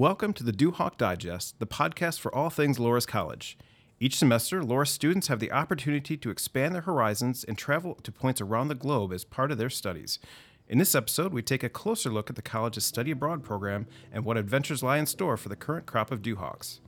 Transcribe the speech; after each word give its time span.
Welcome 0.00 0.32
to 0.32 0.42
the 0.42 0.50
Duhawk 0.50 0.96
Digest, 0.96 1.58
the 1.58 1.66
podcast 1.66 2.20
for 2.20 2.34
all 2.34 2.48
things 2.48 2.78
Loras 2.78 3.06
College. 3.06 3.58
Each 3.98 4.16
semester, 4.16 4.62
Loras 4.62 4.88
students 4.88 5.28
have 5.28 5.40
the 5.40 5.52
opportunity 5.52 6.16
to 6.16 6.30
expand 6.30 6.74
their 6.74 6.80
horizons 6.80 7.44
and 7.44 7.58
travel 7.58 7.96
to 7.96 8.10
points 8.10 8.40
around 8.40 8.68
the 8.68 8.74
globe 8.74 9.12
as 9.12 9.26
part 9.26 9.52
of 9.52 9.58
their 9.58 9.68
studies. 9.68 10.18
In 10.66 10.78
this 10.78 10.94
episode, 10.94 11.34
we 11.34 11.42
take 11.42 11.62
a 11.62 11.68
closer 11.68 12.08
look 12.08 12.30
at 12.30 12.36
the 12.36 12.40
college's 12.40 12.86
study 12.86 13.10
abroad 13.10 13.42
program 13.42 13.86
and 14.10 14.24
what 14.24 14.38
adventures 14.38 14.82
lie 14.82 14.96
in 14.96 15.04
store 15.04 15.36
for 15.36 15.50
the 15.50 15.54
current 15.54 15.84
crop 15.84 16.10
of 16.10 16.22
Duhawks. 16.22 16.80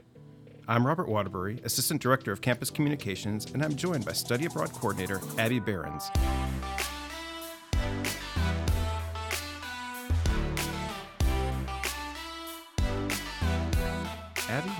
I'm 0.66 0.86
Robert 0.86 1.06
Waterbury, 1.06 1.60
Assistant 1.64 2.00
Director 2.00 2.32
of 2.32 2.40
Campus 2.40 2.70
Communications, 2.70 3.44
and 3.52 3.62
I'm 3.62 3.76
joined 3.76 4.06
by 4.06 4.12
Study 4.12 4.46
Abroad 4.46 4.72
Coordinator 4.72 5.20
Abby 5.36 5.60
Behrens. 5.60 6.10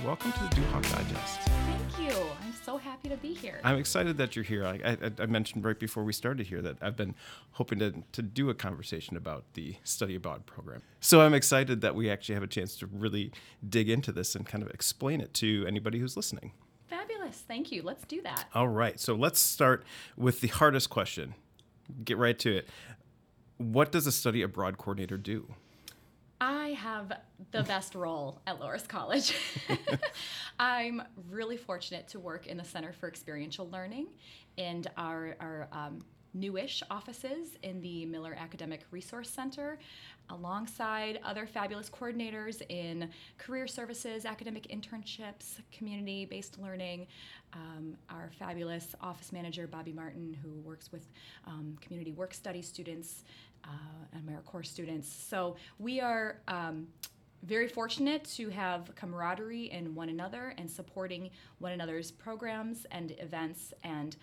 Welcome 0.03 0.33
to 0.33 0.39
the 0.39 0.49
Duhawk 0.49 0.83
Digest. 0.91 1.39
Thank 1.39 1.99
you. 1.99 2.17
I'm 2.43 2.53
so 2.65 2.77
happy 2.77 3.07
to 3.07 3.15
be 3.15 3.33
here. 3.33 3.61
I'm 3.63 3.77
excited 3.77 4.17
that 4.17 4.35
you're 4.35 4.43
here. 4.43 4.65
I, 4.65 4.79
I, 4.83 5.11
I, 5.19 5.25
mentioned 5.27 5.63
right 5.63 5.79
before 5.79 6.03
we 6.03 6.11
started 6.11 6.45
here 6.45 6.61
that 6.61 6.75
I've 6.81 6.97
been 6.97 7.15
hoping 7.51 7.79
to, 7.79 7.93
to 8.11 8.21
do 8.21 8.49
a 8.49 8.53
conversation 8.53 9.15
about 9.15 9.45
the 9.53 9.75
study 9.83 10.15
abroad 10.15 10.45
program. 10.45 10.81
So 10.99 11.21
I'm 11.21 11.33
excited 11.33 11.79
that 11.81 11.95
we 11.95 12.09
actually 12.09 12.35
have 12.35 12.43
a 12.43 12.47
chance 12.47 12.75
to 12.77 12.87
really 12.87 13.31
dig 13.67 13.89
into 13.89 14.11
this 14.11 14.35
and 14.35 14.45
kind 14.45 14.61
of 14.61 14.69
explain 14.71 15.21
it 15.21 15.33
to 15.35 15.63
anybody 15.67 15.99
who's 15.99 16.17
listening. 16.17 16.51
Fabulous. 16.89 17.37
Thank 17.47 17.71
you. 17.71 17.81
Let's 17.81 18.03
do 18.03 18.21
that. 18.23 18.45
All 18.53 18.67
right. 18.67 18.99
So 18.99 19.15
let's 19.15 19.39
start 19.39 19.85
with 20.17 20.41
the 20.41 20.49
hardest 20.49 20.89
question. 20.89 21.33
Get 22.03 22.17
right 22.17 22.37
to 22.39 22.57
it. 22.57 22.67
What 23.57 23.93
does 23.93 24.05
a 24.05 24.11
study 24.11 24.41
abroad 24.41 24.77
coordinator 24.77 25.17
do? 25.17 25.53
I 26.43 26.71
have 26.71 27.13
the 27.51 27.63
best 27.63 27.95
role 27.95 28.41
at 28.45 28.59
Loras 28.59 28.85
College. 28.85 29.33
I'm 30.59 31.01
really 31.29 31.55
fortunate 31.55 32.09
to 32.09 32.19
work 32.19 32.47
in 32.47 32.57
the 32.57 32.65
Center 32.65 32.91
for 32.91 33.07
Experiential 33.07 33.69
Learning 33.69 34.07
and 34.57 34.85
our, 34.97 35.37
our 35.39 35.69
um, 35.71 36.03
newish 36.33 36.81
offices 36.89 37.57
in 37.63 37.81
the 37.81 38.05
Miller 38.05 38.35
Academic 38.37 38.81
Resource 38.91 39.29
Center, 39.29 39.79
alongside 40.29 41.19
other 41.23 41.45
fabulous 41.45 41.89
coordinators 41.89 42.61
in 42.69 43.09
career 43.37 43.67
services, 43.67 44.25
academic 44.25 44.67
internships, 44.67 45.59
community 45.71 46.25
based 46.25 46.59
learning. 46.59 47.07
Um, 47.53 47.95
our 48.09 48.31
fabulous 48.39 48.95
office 48.99 49.31
manager, 49.31 49.67
Bobby 49.67 49.93
Martin, 49.93 50.35
who 50.41 50.53
works 50.61 50.91
with 50.91 51.05
um, 51.45 51.77
community 51.81 52.11
work 52.11 52.33
study 52.33 52.63
students 52.63 53.23
uh, 53.63 53.67
and 54.13 54.27
AmeriCorps 54.27 54.65
students. 54.65 55.07
So 55.07 55.55
we 55.77 56.01
are 56.01 56.37
um, 56.47 56.87
very 57.43 57.67
fortunate 57.67 58.23
to 58.35 58.49
have 58.49 58.91
camaraderie 58.95 59.69
in 59.71 59.93
one 59.93 60.09
another 60.09 60.53
and 60.57 60.69
supporting 60.69 61.29
one 61.59 61.73
another's 61.73 62.09
programs 62.09 62.85
and 62.91 63.11
events 63.19 63.73
and 63.83 64.15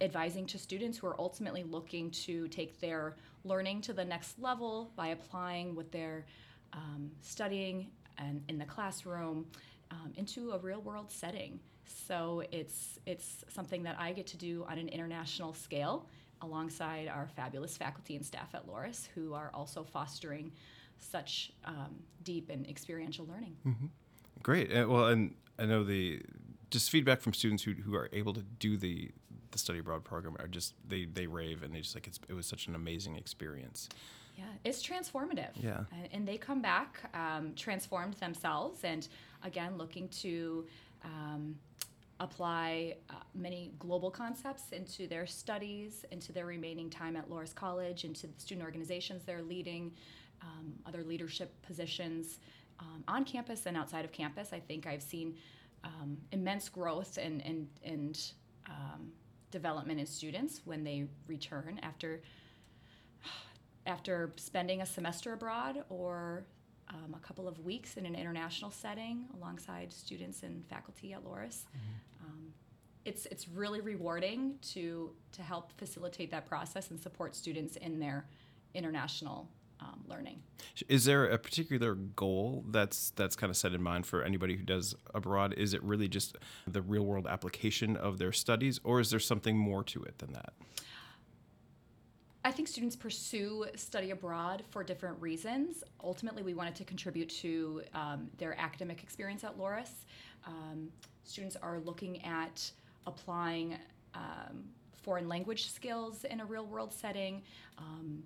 advising 0.00 0.46
to 0.46 0.58
students 0.58 0.98
who 0.98 1.06
are 1.06 1.20
ultimately 1.20 1.62
looking 1.62 2.10
to 2.10 2.48
take 2.48 2.80
their 2.80 3.16
learning 3.44 3.80
to 3.82 3.92
the 3.92 4.04
next 4.04 4.38
level 4.38 4.90
by 4.96 5.08
applying 5.08 5.74
what 5.74 5.90
they're 5.92 6.26
um, 6.72 7.10
studying 7.20 7.88
and 8.18 8.42
in 8.48 8.58
the 8.58 8.64
classroom 8.64 9.46
um, 9.90 10.12
into 10.16 10.50
a 10.52 10.58
real 10.58 10.80
world 10.80 11.10
setting. 11.10 11.60
So 12.06 12.42
it's 12.50 12.98
it's 13.06 13.44
something 13.48 13.82
that 13.84 13.96
I 13.98 14.12
get 14.12 14.26
to 14.28 14.36
do 14.36 14.66
on 14.68 14.78
an 14.78 14.88
international 14.88 15.54
scale 15.54 16.06
alongside 16.42 17.08
our 17.08 17.28
fabulous 17.34 17.76
faculty 17.76 18.14
and 18.14 18.24
staff 18.24 18.54
at 18.54 18.68
Loras, 18.68 19.08
who 19.14 19.34
are 19.34 19.50
also 19.54 19.82
fostering 19.82 20.52
such 20.98 21.52
um, 21.64 21.96
deep 22.22 22.50
and 22.50 22.68
experiential 22.68 23.26
learning. 23.26 23.56
Mm-hmm. 23.66 23.86
Great. 24.42 24.70
Well, 24.88 25.06
and 25.06 25.34
I 25.58 25.64
know 25.64 25.82
the 25.82 26.22
just 26.70 26.90
feedback 26.90 27.20
from 27.20 27.32
students 27.32 27.62
who, 27.62 27.72
who 27.72 27.94
are 27.94 28.08
able 28.12 28.34
to 28.34 28.42
do 28.42 28.76
the 28.76 29.10
the 29.58 29.64
study 29.64 29.80
abroad 29.80 30.04
program 30.04 30.36
are 30.38 30.46
just 30.46 30.74
they 30.86 31.04
they 31.04 31.26
rave 31.26 31.62
and 31.62 31.74
they 31.74 31.80
just 31.80 31.94
like 31.94 32.06
it's, 32.06 32.20
it 32.28 32.34
was 32.34 32.46
such 32.46 32.66
an 32.68 32.74
amazing 32.74 33.16
experience. 33.16 33.88
Yeah, 34.36 34.44
it's 34.64 34.86
transformative. 34.86 35.50
Yeah, 35.54 35.84
and, 35.92 36.08
and 36.12 36.28
they 36.28 36.36
come 36.38 36.62
back 36.62 37.10
um, 37.14 37.52
transformed 37.56 38.14
themselves, 38.14 38.84
and 38.84 39.06
again 39.42 39.76
looking 39.76 40.08
to. 40.22 40.66
Um, 41.04 41.56
apply 42.20 42.96
uh, 43.10 43.14
many 43.32 43.70
global 43.78 44.10
concepts 44.10 44.72
into 44.72 45.06
their 45.06 45.24
studies, 45.24 46.04
into 46.10 46.32
their 46.32 46.46
remaining 46.46 46.90
time 46.90 47.14
at 47.14 47.30
Loras 47.30 47.54
College, 47.54 48.04
into 48.04 48.26
the 48.26 48.32
student 48.38 48.64
organizations 48.64 49.22
they're 49.22 49.40
leading, 49.40 49.92
um, 50.42 50.72
other 50.84 51.04
leadership 51.04 51.54
positions 51.62 52.40
um, 52.80 53.04
on 53.06 53.24
campus 53.24 53.66
and 53.66 53.76
outside 53.76 54.04
of 54.04 54.10
campus. 54.10 54.52
I 54.52 54.58
think 54.58 54.84
I've 54.84 55.00
seen 55.00 55.36
um, 55.84 56.18
immense 56.32 56.68
growth 56.68 57.18
and, 57.22 57.40
and, 57.44 57.68
and 57.84 58.20
um, 58.68 59.12
development 59.50 60.00
in 60.00 60.06
students 60.06 60.60
when 60.64 60.84
they 60.84 61.06
return 61.26 61.80
after 61.82 62.20
after 63.86 64.32
spending 64.36 64.82
a 64.82 64.86
semester 64.86 65.32
abroad 65.32 65.82
or 65.88 66.44
um, 66.90 67.14
a 67.14 67.26
couple 67.26 67.48
of 67.48 67.58
weeks 67.64 67.96
in 67.96 68.06
an 68.06 68.14
international 68.14 68.70
setting 68.70 69.24
alongside 69.34 69.92
students 69.92 70.42
and 70.42 70.64
faculty 70.66 71.12
at 71.12 71.24
Loras. 71.24 71.64
Mm-hmm. 71.64 72.24
Um, 72.24 72.52
it's, 73.04 73.26
it's 73.26 73.48
really 73.48 73.80
rewarding 73.80 74.56
to, 74.72 75.10
to 75.32 75.42
help 75.42 75.72
facilitate 75.78 76.30
that 76.30 76.46
process 76.46 76.90
and 76.90 77.00
support 77.00 77.34
students 77.34 77.76
in 77.76 77.98
their 77.98 78.26
international 78.74 79.48
um, 79.80 80.04
learning. 80.08 80.42
Is 80.88 81.04
there 81.04 81.26
a 81.26 81.38
particular 81.38 81.94
goal 81.94 82.64
that's 82.68 83.10
that's 83.10 83.36
kind 83.36 83.50
of 83.50 83.56
set 83.56 83.72
in 83.72 83.82
mind 83.82 84.06
for 84.06 84.22
anybody 84.22 84.56
who 84.56 84.62
does 84.62 84.94
abroad? 85.14 85.54
Is 85.54 85.74
it 85.74 85.82
really 85.82 86.08
just 86.08 86.36
the 86.66 86.82
real 86.82 87.04
world 87.04 87.26
application 87.26 87.96
of 87.96 88.18
their 88.18 88.32
studies, 88.32 88.80
or 88.84 89.00
is 89.00 89.10
there 89.10 89.20
something 89.20 89.56
more 89.56 89.84
to 89.84 90.02
it 90.02 90.18
than 90.18 90.32
that? 90.32 90.52
I 92.44 92.50
think 92.50 92.68
students 92.68 92.96
pursue 92.96 93.66
study 93.74 94.10
abroad 94.10 94.62
for 94.70 94.82
different 94.82 95.20
reasons. 95.20 95.82
Ultimately, 96.02 96.42
we 96.42 96.54
wanted 96.54 96.76
to 96.76 96.84
contribute 96.84 97.28
to 97.40 97.82
um, 97.94 98.30
their 98.38 98.58
academic 98.58 99.02
experience 99.02 99.44
at 99.44 99.58
Loras. 99.58 99.90
Um, 100.46 100.88
students 101.24 101.56
are 101.56 101.80
looking 101.80 102.24
at 102.24 102.70
applying 103.06 103.76
um, 104.14 104.64
foreign 105.02 105.28
language 105.28 105.70
skills 105.70 106.24
in 106.24 106.40
a 106.40 106.44
real 106.44 106.64
world 106.64 106.92
setting, 106.92 107.42
um, 107.76 108.22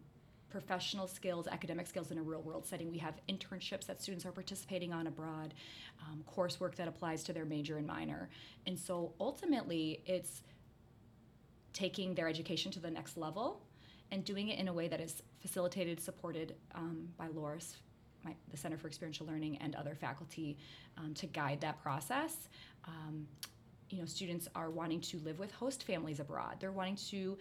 professional 0.53 1.09
skills, 1.09 1.49
academic 1.49 1.87
skills 1.87 2.11
in 2.11 2.19
a 2.19 2.23
real 2.23 2.43
world 2.43 2.67
setting. 2.67 2.93
We 2.93 2.99
have 2.99 3.15
internships 3.27 3.87
that 3.87 4.03
students 4.03 4.27
are 4.27 4.33
participating 4.33 4.93
on 4.93 5.07
abroad, 5.07 5.55
um, 6.03 6.23
coursework 6.37 6.75
that 6.77 6.87
applies 6.87 7.25
to 7.25 7.33
their 7.33 7.47
major 7.47 7.79
and 7.79 7.87
minor. 7.87 8.29
And 8.67 8.79
so 8.79 9.15
ultimately, 9.19 10.03
it's 10.05 10.43
taking 11.73 12.15
their 12.15 12.29
education 12.29 12.71
to 12.73 12.81
the 12.81 12.91
next 12.91 13.17
level 13.17 13.63
and 14.11 14.25
doing 14.25 14.49
it 14.49 14.59
in 14.59 14.69
a 14.69 14.73
way 14.73 14.89
that 14.89 15.01
is 15.01 15.23
facilitated, 15.41 15.99
supported 15.99 16.55
um, 16.75 17.09
by 17.17 17.29
Loras, 17.29 17.77
my, 18.23 18.35
the 18.51 18.59
Center 18.59 18.77
for 18.77 18.89
Experiential 18.89 19.27
Learning, 19.27 19.57
and 19.57 19.75
other 19.75 19.95
faculty 19.95 20.59
um, 20.99 21.15
to 21.15 21.27
guide 21.27 21.63
that 21.63 21.83
process. 21.83 22.51
Um, 22.85 23.27
you 23.89 23.99
know, 23.99 24.05
students 24.05 24.49
are 24.55 24.69
wanting 24.69 25.01
to 25.01 25.19
live 25.21 25.39
with 25.39 25.51
host 25.53 25.85
families 25.85 26.21
abroad. 26.21 26.57
They're 26.61 26.73
wanting 26.73 26.97
to 27.11 27.39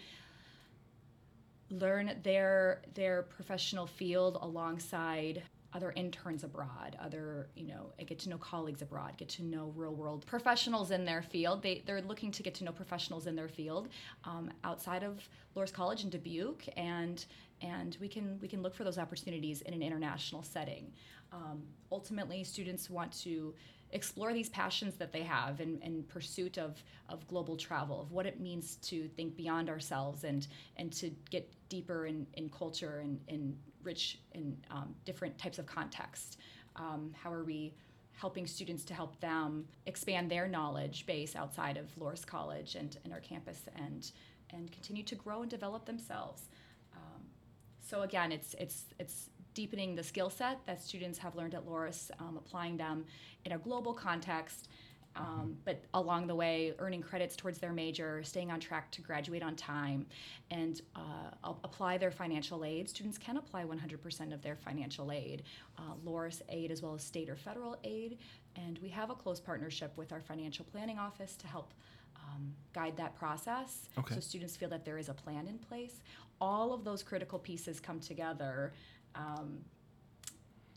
learn 1.71 2.17
their 2.23 2.81
their 2.93 3.23
professional 3.23 3.87
field 3.87 4.37
alongside 4.41 5.43
other 5.73 5.93
interns 5.95 6.43
abroad, 6.43 6.97
other, 7.01 7.47
you 7.55 7.65
know, 7.65 7.93
get 8.05 8.19
to 8.19 8.29
know 8.29 8.37
colleagues 8.37 8.81
abroad, 8.81 9.13
get 9.17 9.29
to 9.29 9.43
know 9.43 9.71
real 9.75 9.93
world 9.93 10.25
professionals 10.25 10.91
in 10.91 11.05
their 11.05 11.21
field. 11.21 11.63
They, 11.63 11.81
they're 11.85 12.01
looking 12.01 12.31
to 12.31 12.43
get 12.43 12.53
to 12.55 12.65
know 12.65 12.71
professionals 12.71 13.25
in 13.25 13.35
their 13.35 13.47
field 13.47 13.87
um, 14.25 14.51
outside 14.63 15.03
of 15.03 15.27
Loras 15.55 15.71
College 15.71 16.03
in 16.03 16.09
Dubuque, 16.09 16.67
and 16.75 17.25
and 17.61 17.97
we 18.01 18.07
can 18.09 18.37
we 18.41 18.47
can 18.47 18.61
look 18.61 18.75
for 18.75 18.83
those 18.83 18.97
opportunities 18.97 19.61
in 19.61 19.73
an 19.73 19.81
international 19.81 20.43
setting. 20.43 20.91
Um, 21.31 21.61
ultimately, 21.91 22.43
students 22.43 22.89
want 22.89 23.13
to 23.23 23.53
explore 23.93 24.33
these 24.33 24.49
passions 24.49 24.95
that 24.95 25.11
they 25.11 25.23
have 25.23 25.59
in, 25.59 25.79
in 25.81 26.03
pursuit 26.03 26.57
of, 26.57 26.81
of 27.09 27.27
global 27.27 27.55
travel, 27.55 28.01
of 28.01 28.11
what 28.11 28.25
it 28.25 28.39
means 28.39 28.75
to 28.77 29.07
think 29.09 29.35
beyond 29.35 29.69
ourselves 29.69 30.23
and, 30.23 30.47
and 30.77 30.91
to 30.93 31.11
get 31.29 31.51
deeper 31.69 32.05
in, 32.05 32.25
in 32.33 32.49
culture 32.49 32.99
and, 32.99 33.19
in 33.27 33.55
rich 33.83 34.19
in 34.33 34.57
um, 34.69 34.95
different 35.05 35.37
types 35.37 35.59
of 35.59 35.65
context. 35.65 36.37
Um, 36.75 37.11
how 37.21 37.33
are 37.33 37.43
we 37.43 37.73
helping 38.13 38.45
students 38.45 38.83
to 38.85 38.93
help 38.93 39.19
them 39.19 39.65
expand 39.85 40.29
their 40.29 40.47
knowledge 40.47 41.05
base 41.05 41.35
outside 41.35 41.77
of 41.77 41.87
Loras 41.99 42.25
College 42.25 42.75
and, 42.75 42.97
and 43.03 43.13
our 43.13 43.19
campus 43.19 43.61
and, 43.75 44.11
and 44.51 44.71
continue 44.71 45.03
to 45.03 45.15
grow 45.15 45.41
and 45.41 45.49
develop 45.49 45.85
themselves? 45.85 46.43
Um, 46.93 47.21
so 47.81 48.03
again, 48.03 48.31
it's, 48.31 48.53
it's, 48.59 48.85
it's 48.99 49.29
deepening 49.53 49.95
the 49.95 50.03
skill 50.03 50.29
set 50.29 50.59
that 50.65 50.81
students 50.81 51.17
have 51.19 51.35
learned 51.35 51.53
at 51.55 51.65
Loras, 51.65 52.09
um, 52.19 52.37
applying 52.37 52.77
them 52.77 53.05
in 53.45 53.51
a 53.53 53.57
global 53.57 53.93
context, 53.93 54.67
Um, 55.13 55.57
but 55.65 55.83
along 55.93 56.27
the 56.27 56.35
way, 56.35 56.73
earning 56.79 57.01
credits 57.01 57.35
towards 57.35 57.57
their 57.59 57.73
major, 57.73 58.23
staying 58.23 58.49
on 58.49 58.61
track 58.61 58.89
to 58.91 59.01
graduate 59.01 59.43
on 59.43 59.57
time, 59.57 60.05
and 60.51 60.81
uh, 60.95 61.51
apply 61.65 61.97
their 61.97 62.11
financial 62.11 62.63
aid. 62.63 62.87
Students 62.89 63.17
can 63.17 63.35
apply 63.35 63.65
100% 63.65 64.33
of 64.33 64.41
their 64.41 64.55
financial 64.55 65.11
aid, 65.11 65.43
uh, 65.77 65.81
Loras 66.05 66.41
aid 66.47 66.71
as 66.71 66.81
well 66.81 66.93
as 66.93 67.03
state 67.03 67.29
or 67.29 67.35
federal 67.35 67.75
aid. 67.83 68.19
And 68.55 68.79
we 68.79 68.87
have 68.87 69.09
a 69.09 69.13
close 69.15 69.41
partnership 69.41 69.91
with 69.97 70.13
our 70.13 70.21
financial 70.21 70.63
planning 70.63 70.97
office 70.97 71.35
to 71.37 71.47
help 71.47 71.73
um, 72.15 72.53
guide 72.71 72.95
that 72.95 73.13
process 73.17 73.89
Okay. 73.97 74.15
so 74.15 74.21
students 74.21 74.55
feel 74.55 74.69
that 74.69 74.85
there 74.85 74.97
is 74.97 75.09
a 75.09 75.13
plan 75.13 75.45
in 75.45 75.57
place. 75.57 75.95
All 76.39 76.71
of 76.73 76.85
those 76.85 77.03
critical 77.03 77.37
pieces 77.37 77.81
come 77.81 77.99
together 77.99 78.71
um, 79.15 79.59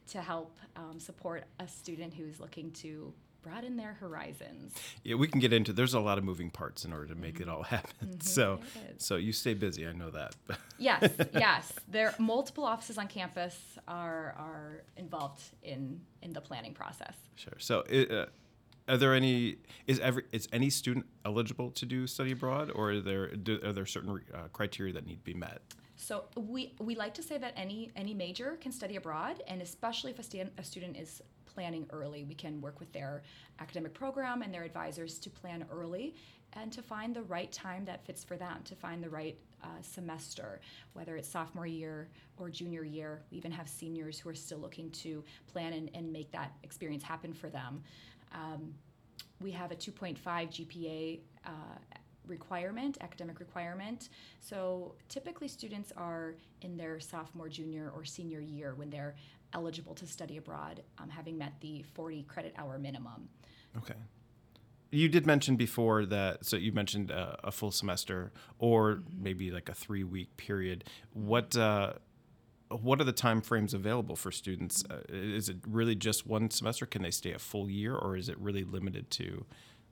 to 0.09 0.21
help 0.21 0.59
um, 0.77 0.99
support 1.01 1.45
a 1.61 1.69
student 1.69 2.15
who's 2.15 2.41
looking 2.41 2.71
to 2.73 3.13
broaden 3.43 3.77
their 3.77 3.93
horizons. 3.95 4.73
Yeah, 5.03 5.17
we 5.17 5.29
can 5.29 5.39
get 5.41 5.53
into. 5.53 5.73
There's 5.73 5.93
a 5.95 6.01
lot 6.01 6.17
of 6.19 6.25
moving 6.25 6.51
parts 6.51 6.85
in 6.87 6.93
order 6.93 7.07
to 7.09 7.15
make 7.15 7.41
it 7.41 7.49
all 7.49 7.63
happen. 7.63 8.21
So, 8.21 8.61
There 8.75 8.95
is. 8.97 9.05
so 9.05 9.17
you 9.17 9.33
stay 9.33 9.53
busy. 9.55 9.87
I 9.87 9.93
know 9.93 10.11
that. 10.11 10.35
Yes, 10.79 11.09
yes. 11.33 11.73
There 11.89 12.13
multiple 12.19 12.65
offices 12.65 12.99
on 12.99 13.07
campus 13.07 13.57
are 13.87 14.35
are 14.37 14.83
involved 14.97 15.41
in 15.63 16.01
in 16.21 16.33
the 16.33 16.41
planning 16.41 16.75
process. 16.75 17.15
sure. 17.37 17.55
So, 17.59 17.81
uh, 17.83 18.27
are 18.89 18.97
there 18.97 19.15
any? 19.15 19.57
Is 19.87 20.01
every 20.01 20.25
is 20.33 20.49
any 20.53 20.69
student 20.71 21.07
eligible 21.25 21.71
to 21.73 21.87
do 21.87 22.07
study 22.09 22.33
abroad, 22.33 22.71
or 22.75 22.91
are 22.91 23.01
there 23.01 23.29
do, 23.37 23.61
are 23.65 23.73
there 23.73 23.87
certain 23.87 24.21
uh, 24.35 24.49
criteria 24.53 24.93
that 24.95 25.07
need 25.07 25.19
to 25.19 25.25
be 25.25 25.35
met? 25.35 25.63
So 26.05 26.25
we 26.37 26.75
we 26.81 26.95
like 26.95 27.15
to 27.15 27.23
say 27.23 27.39
that 27.39 27.55
any 27.57 27.91
any 27.97 28.13
major 28.13 28.59
can 28.61 28.73
study 28.73 28.97
abroad, 28.97 29.43
and 29.49 29.63
especially 29.63 30.11
if 30.11 30.19
a, 30.19 30.23
stu- 30.23 30.51
a 30.59 30.63
student 30.63 30.99
is 30.99 31.23
planning 31.47 31.87
early, 31.91 32.25
we 32.25 32.35
can 32.35 32.61
work 32.61 32.79
with 32.79 32.93
their 32.93 33.23
academic 33.59 33.95
program 33.95 34.43
and 34.43 34.53
their 34.53 34.65
advisors 34.65 35.19
to 35.21 35.31
plan 35.31 35.65
early 35.73 36.15
and 36.53 36.71
to 36.75 36.83
find 36.83 37.17
the 37.17 37.23
right 37.23 37.51
time 37.53 37.87
that 37.87 38.05
fits 38.05 38.23
for 38.23 38.37
them, 38.37 38.61
to 38.65 38.75
find 38.75 39.03
the 39.03 39.09
right 39.09 39.39
uh, 39.63 39.69
semester, 39.81 40.61
whether 40.93 41.17
it's 41.17 41.29
sophomore 41.29 41.67
year 41.67 42.11
or 42.37 42.51
junior 42.51 42.85
year. 42.85 43.23
We 43.31 43.39
even 43.39 43.53
have 43.53 43.67
seniors 43.67 44.19
who 44.19 44.29
are 44.29 44.35
still 44.35 44.59
looking 44.59 44.91
to 44.91 45.25
plan 45.47 45.73
and, 45.73 45.91
and 45.95 46.13
make 46.13 46.31
that 46.33 46.53
experience 46.65 47.03
happen 47.03 47.33
for 47.33 47.49
them. 47.49 47.83
Um, 48.33 48.75
we 49.41 49.51
have 49.53 49.73
a 49.73 49.77
2.5 49.77 50.19
GPA 50.23 51.21
uh, 51.47 51.51
requirement, 52.27 52.99
academic 53.01 53.41
requirement. 53.41 54.09
So 54.41 54.95
typically, 55.09 55.49
students 55.49 55.93
are 55.97 56.35
in 56.63 56.77
their 56.77 57.01
sophomore, 57.01 57.49
junior, 57.49 57.93
or 57.95 58.05
senior 58.05 58.41
year 58.41 58.75
when 58.75 58.91
they're 58.91 59.15
eligible 59.53 59.95
to 59.95 60.07
study 60.07 60.37
abroad, 60.37 60.83
um, 60.99 61.09
having 61.09 61.39
met 61.39 61.53
the 61.61 61.83
40 61.95 62.25
credit 62.25 62.55
hour 62.59 62.79
minimum. 62.79 63.29
Okay. 63.77 63.95
You 64.91 65.09
did 65.09 65.27
mention 65.27 65.57
before 65.57 66.07
that, 66.07 66.45
so 66.45 66.57
you 66.57 66.71
mentioned 66.71 67.11
uh, 67.11 67.37
a 67.43 67.51
full 67.51 67.73
semester 67.73 68.33
or 68.59 69.03
maybe 69.13 69.51
like 69.51 69.69
a 69.69 69.75
three 69.75 70.05
week 70.05 70.37
period. 70.37 70.85
What 71.13 71.57
uh, 71.57 71.95
what 72.69 73.01
are 73.01 73.05
the 73.05 73.13
time 73.13 73.41
frames 73.41 73.75
available 73.75 74.17
for 74.17 74.31
students? 74.31 74.85
Uh, 74.89 75.01
is 75.09 75.49
it 75.49 75.57
really 75.67 75.95
just 75.95 76.27
one 76.27 76.51
semester? 76.51 76.87
Can 76.87 77.03
they 77.03 77.11
stay 77.11 77.33
a 77.33 77.39
full 77.39 77.69
year, 77.69 77.95
or 77.95 78.17
is 78.17 78.29
it 78.29 78.39
really 78.39 78.65
limited 78.65 79.11
to, 79.13 79.45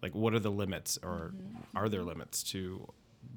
like, 0.02 0.14
what 0.14 0.34
are 0.34 0.40
the 0.40 0.50
limits, 0.50 0.98
or 1.02 1.32
are 1.74 1.88
there 1.88 2.02
limits 2.02 2.42
to 2.44 2.86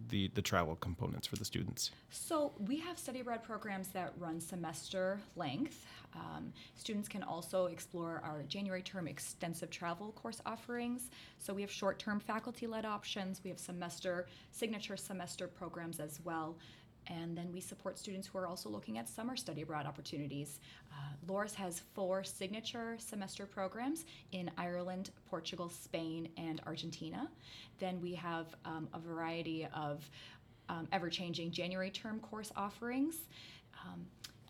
the 0.09 0.29
the 0.33 0.41
travel 0.41 0.75
components 0.75 1.27
for 1.27 1.35
the 1.35 1.45
students? 1.45 1.91
So 2.09 2.53
we 2.59 2.77
have 2.77 2.97
study 2.97 3.19
abroad 3.21 3.43
programs 3.43 3.89
that 3.89 4.13
run 4.17 4.39
semester 4.41 5.19
length. 5.35 5.85
Um, 6.15 6.53
students 6.75 7.09
can 7.09 7.23
also 7.23 7.65
explore 7.65 8.21
our 8.23 8.43
January 8.43 8.81
term 8.81 9.07
extensive 9.07 9.69
travel 9.69 10.11
course 10.13 10.41
offerings. 10.45 11.09
So 11.39 11.53
we 11.53 11.61
have 11.61 11.71
short 11.71 11.99
term 11.99 12.19
faculty 12.19 12.67
led 12.67 12.85
options, 12.85 13.41
we 13.43 13.49
have 13.49 13.59
semester, 13.59 14.27
signature 14.51 14.97
semester 14.97 15.47
programs 15.47 15.99
as 15.99 16.19
well. 16.23 16.55
And 17.07 17.37
then 17.37 17.51
we 17.53 17.59
support 17.59 17.97
students 17.99 18.27
who 18.27 18.37
are 18.37 18.47
also 18.47 18.69
looking 18.69 18.97
at 18.97 19.07
summer 19.07 19.35
study 19.35 19.61
abroad 19.61 19.85
opportunities. 19.85 20.59
Uh, 20.91 20.95
Loras 21.31 21.53
has 21.53 21.81
four 21.93 22.23
signature 22.23 22.95
semester 22.97 23.45
programs 23.45 24.05
in 24.31 24.49
Ireland, 24.57 25.11
Portugal, 25.29 25.69
Spain, 25.69 26.29
and 26.37 26.61
Argentina. 26.65 27.29
Then 27.79 28.01
we 28.01 28.15
have 28.15 28.47
um, 28.65 28.87
a 28.93 28.99
variety 28.99 29.67
of 29.73 30.09
um, 30.69 30.87
ever 30.91 31.09
changing 31.09 31.51
January 31.51 31.91
term 31.91 32.19
course 32.19 32.51
offerings. 32.55 33.15
Um, 33.85 34.05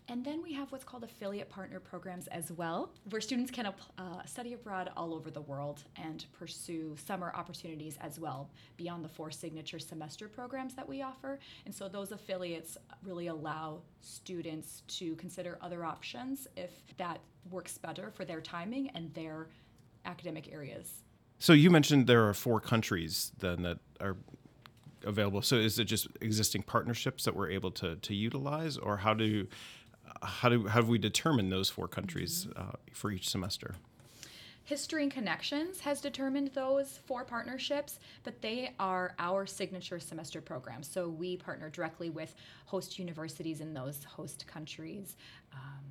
and 0.08 0.24
then 0.24 0.42
we 0.42 0.52
have 0.52 0.70
what's 0.70 0.84
called 0.84 1.02
affiliate 1.02 1.48
partner 1.48 1.80
programs 1.80 2.28
as 2.28 2.52
well, 2.52 2.90
where 3.10 3.20
students 3.20 3.50
can 3.50 3.66
uh, 3.66 4.22
study 4.24 4.52
abroad 4.52 4.90
all 4.96 5.12
over 5.12 5.30
the 5.30 5.40
world 5.40 5.82
and 5.96 6.26
pursue 6.38 6.94
summer 7.04 7.32
opportunities 7.34 7.98
as 8.00 8.20
well 8.20 8.48
beyond 8.76 9.04
the 9.04 9.08
four 9.08 9.30
signature 9.30 9.78
semester 9.78 10.28
programs 10.28 10.74
that 10.74 10.88
we 10.88 11.02
offer. 11.02 11.38
And 11.64 11.74
so 11.74 11.88
those 11.88 12.12
affiliates 12.12 12.78
really 13.02 13.26
allow 13.26 13.80
students 14.00 14.82
to 14.88 15.16
consider 15.16 15.58
other 15.60 15.84
options 15.84 16.46
if 16.56 16.70
that 16.98 17.18
works 17.50 17.76
better 17.78 18.10
for 18.10 18.24
their 18.24 18.40
timing 18.40 18.90
and 18.90 19.12
their 19.14 19.48
academic 20.04 20.52
areas. 20.52 21.02
So 21.38 21.52
you 21.52 21.70
mentioned 21.70 22.06
there 22.06 22.28
are 22.28 22.34
four 22.34 22.60
countries 22.60 23.32
then 23.38 23.62
that 23.62 23.78
are 24.00 24.16
available. 25.04 25.42
So 25.42 25.56
is 25.56 25.78
it 25.78 25.84
just 25.84 26.08
existing 26.20 26.62
partnerships 26.62 27.24
that 27.24 27.36
we're 27.36 27.50
able 27.50 27.70
to 27.72 27.96
to 27.96 28.14
utilize, 28.14 28.76
or 28.76 28.98
how 28.98 29.14
do 29.14 29.46
how 30.22 30.48
do 30.48 30.66
how 30.66 30.80
do 30.80 30.86
we 30.86 30.98
determine 30.98 31.50
those 31.50 31.70
four 31.70 31.88
countries 31.88 32.48
uh, 32.56 32.72
for 32.92 33.10
each 33.10 33.28
semester? 33.28 33.74
History 34.64 35.04
and 35.04 35.12
Connections 35.12 35.78
has 35.80 36.00
determined 36.00 36.50
those 36.52 36.98
four 37.06 37.24
partnerships, 37.24 38.00
but 38.24 38.42
they 38.42 38.72
are 38.80 39.14
our 39.20 39.46
signature 39.46 40.00
semester 40.00 40.40
programs. 40.40 40.88
So 40.88 41.08
we 41.08 41.36
partner 41.36 41.70
directly 41.70 42.10
with 42.10 42.34
host 42.64 42.98
universities 42.98 43.60
in 43.60 43.72
those 43.72 44.02
host 44.02 44.44
countries, 44.48 45.16
um, 45.52 45.84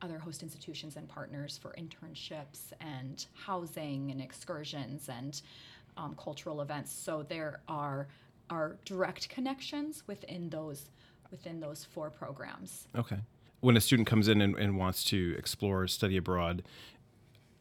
other 0.00 0.16
host 0.20 0.44
institutions 0.44 0.94
and 0.94 1.08
partners 1.08 1.58
for 1.60 1.74
internships 1.76 2.72
and 2.80 3.26
housing 3.34 4.12
and 4.12 4.20
excursions 4.20 5.08
and 5.08 5.42
um, 5.96 6.14
cultural 6.22 6.60
events. 6.60 6.92
So 6.92 7.24
there 7.24 7.60
are 7.68 8.06
are 8.48 8.76
direct 8.84 9.28
connections 9.28 10.04
within 10.06 10.48
those 10.50 10.88
within 11.32 11.58
those 11.60 11.84
four 11.84 12.10
programs. 12.10 12.86
Okay. 12.96 13.18
When 13.60 13.76
a 13.76 13.80
student 13.80 14.06
comes 14.06 14.28
in 14.28 14.40
and, 14.40 14.56
and 14.56 14.78
wants 14.78 15.04
to 15.04 15.34
explore 15.36 15.86
study 15.88 16.16
abroad, 16.16 16.62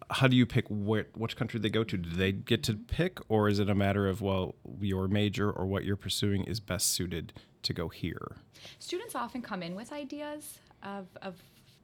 how 0.09 0.27
do 0.27 0.35
you 0.35 0.45
pick 0.45 0.67
what 0.69 1.07
which 1.17 1.35
country 1.35 1.59
they 1.59 1.69
go 1.69 1.83
to? 1.83 1.97
Do 1.97 2.09
they 2.09 2.31
get 2.31 2.63
to 2.63 2.73
pick, 2.73 3.19
or 3.29 3.49
is 3.49 3.59
it 3.59 3.69
a 3.69 3.75
matter 3.75 4.07
of 4.07 4.21
well, 4.21 4.55
your 4.79 5.07
major 5.07 5.51
or 5.51 5.65
what 5.65 5.83
you're 5.83 5.97
pursuing 5.97 6.43
is 6.43 6.59
best 6.59 6.91
suited 6.91 7.33
to 7.63 7.73
go 7.73 7.89
here? 7.89 8.37
Students 8.79 9.15
often 9.15 9.41
come 9.41 9.63
in 9.63 9.75
with 9.75 9.91
ideas 9.91 10.59
of, 10.83 11.07
of, 11.21 11.35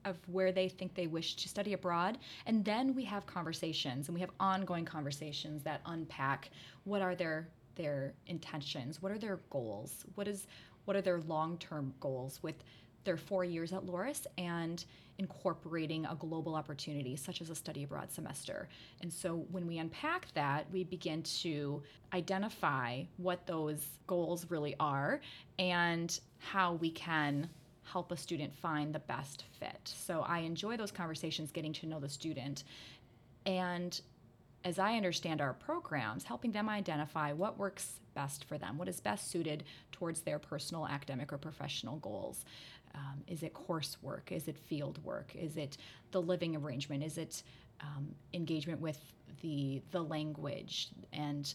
of 0.05 0.17
where 0.27 0.51
they 0.51 0.69
think 0.69 0.95
they 0.95 1.07
wish 1.07 1.35
to 1.35 1.49
study 1.49 1.73
abroad, 1.73 2.17
and 2.45 2.63
then 2.63 2.95
we 2.95 3.03
have 3.03 3.25
conversations, 3.25 4.07
and 4.07 4.15
we 4.15 4.21
have 4.21 4.31
ongoing 4.39 4.85
conversations 4.85 5.63
that 5.63 5.81
unpack 5.85 6.49
what 6.85 7.01
are 7.01 7.15
their 7.15 7.49
their 7.75 8.13
intentions, 8.27 9.01
what 9.01 9.11
are 9.11 9.17
their 9.17 9.39
goals, 9.49 10.05
what 10.15 10.27
is 10.27 10.47
what 10.85 10.95
are 10.95 11.01
their 11.01 11.19
long 11.21 11.57
term 11.57 11.93
goals 11.99 12.41
with 12.41 12.55
their 13.03 13.17
four 13.17 13.43
years 13.43 13.73
at 13.73 13.85
Loras 13.85 14.25
and 14.37 14.83
incorporating 15.19 16.05
a 16.05 16.15
global 16.15 16.55
opportunity 16.55 17.15
such 17.15 17.41
as 17.41 17.49
a 17.49 17.55
study 17.55 17.83
abroad 17.83 18.11
semester. 18.11 18.67
And 19.01 19.13
so 19.13 19.45
when 19.51 19.67
we 19.67 19.77
unpack 19.77 20.33
that, 20.33 20.65
we 20.71 20.83
begin 20.83 21.21
to 21.23 21.83
identify 22.13 23.03
what 23.17 23.45
those 23.45 23.85
goals 24.07 24.49
really 24.49 24.75
are 24.79 25.21
and 25.59 26.19
how 26.39 26.73
we 26.73 26.89
can 26.89 27.47
help 27.83 28.11
a 28.11 28.17
student 28.17 28.53
find 28.53 28.93
the 28.95 28.99
best 28.99 29.43
fit. 29.59 29.79
So 29.83 30.21
I 30.27 30.39
enjoy 30.39 30.77
those 30.77 30.91
conversations 30.91 31.51
getting 31.51 31.73
to 31.73 31.85
know 31.85 31.99
the 31.99 32.09
student 32.09 32.63
and 33.45 33.99
as 34.65 34.79
I 34.79 34.95
understand 34.95 35.41
our 35.41 35.53
programs, 35.53 36.23
helping 36.23 36.51
them 36.51 36.69
identify 36.69 37.33
what 37.33 37.57
works 37.57 37.99
best 38.13 38.45
for 38.45 38.57
them, 38.57 38.77
what 38.77 38.87
is 38.87 38.99
best 38.99 39.29
suited 39.29 39.63
towards 39.91 40.21
their 40.21 40.39
personal, 40.39 40.87
academic, 40.87 41.33
or 41.33 41.37
professional 41.37 41.97
goals. 41.97 42.45
Um, 42.95 43.23
is 43.27 43.43
it 43.43 43.53
coursework? 43.53 44.31
Is 44.31 44.47
it 44.47 44.57
field 44.57 45.03
work? 45.03 45.35
Is 45.35 45.57
it 45.57 45.77
the 46.11 46.21
living 46.21 46.55
arrangement? 46.55 47.03
Is 47.03 47.17
it 47.17 47.43
um, 47.81 48.13
engagement 48.33 48.79
with 48.79 48.99
the 49.41 49.81
the 49.91 50.01
language? 50.01 50.89
And 51.11 51.53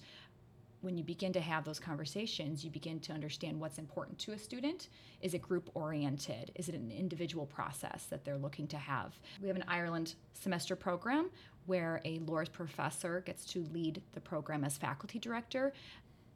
when 0.80 0.96
you 0.96 1.02
begin 1.02 1.32
to 1.32 1.40
have 1.40 1.64
those 1.64 1.80
conversations, 1.80 2.64
you 2.64 2.70
begin 2.70 3.00
to 3.00 3.12
understand 3.12 3.58
what's 3.58 3.78
important 3.78 4.18
to 4.20 4.32
a 4.32 4.38
student. 4.38 4.88
Is 5.20 5.34
it 5.34 5.42
group 5.42 5.70
oriented? 5.74 6.52
Is 6.54 6.68
it 6.68 6.74
an 6.74 6.92
individual 6.92 7.46
process 7.46 8.06
that 8.10 8.24
they're 8.24 8.38
looking 8.38 8.68
to 8.68 8.76
have? 8.76 9.18
We 9.42 9.48
have 9.48 9.56
an 9.56 9.64
Ireland 9.66 10.14
semester 10.34 10.76
program 10.76 11.30
where 11.66 12.00
a 12.04 12.20
Loras 12.20 12.50
professor 12.50 13.20
gets 13.20 13.44
to 13.46 13.64
lead 13.72 14.02
the 14.12 14.20
program 14.20 14.64
as 14.64 14.78
faculty 14.78 15.18
director 15.18 15.72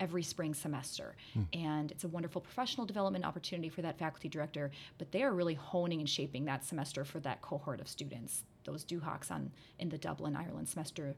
every 0.02 0.24
spring 0.24 0.52
semester. 0.52 1.14
And 1.52 1.92
it's 1.92 2.02
a 2.02 2.08
wonderful 2.08 2.40
professional 2.40 2.84
development 2.86 3.24
opportunity 3.24 3.68
for 3.68 3.82
that 3.82 3.98
faculty 3.98 4.28
director, 4.28 4.72
but 4.98 5.12
they 5.12 5.22
are 5.22 5.32
really 5.32 5.54
honing 5.54 6.00
and 6.00 6.10
shaping 6.10 6.44
that 6.46 6.64
semester 6.64 7.04
for 7.04 7.20
that 7.20 7.40
cohort 7.40 7.80
of 7.80 7.86
students. 7.86 8.42
Those 8.64 8.84
Duhawks 8.84 9.30
on 9.30 9.52
in 9.78 9.88
the 9.88 9.98
Dublin, 9.98 10.34
Ireland 10.34 10.68
semester 10.68 11.14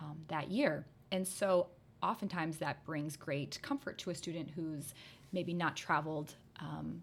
um, 0.00 0.16
that 0.28 0.48
year. 0.48 0.86
And 1.10 1.26
so 1.26 1.66
oftentimes 2.04 2.58
that 2.58 2.84
brings 2.84 3.16
great 3.16 3.58
comfort 3.62 3.98
to 3.98 4.10
a 4.10 4.14
student 4.14 4.48
who's 4.50 4.94
maybe 5.32 5.52
not 5.52 5.74
traveled 5.74 6.34
um, 6.60 7.02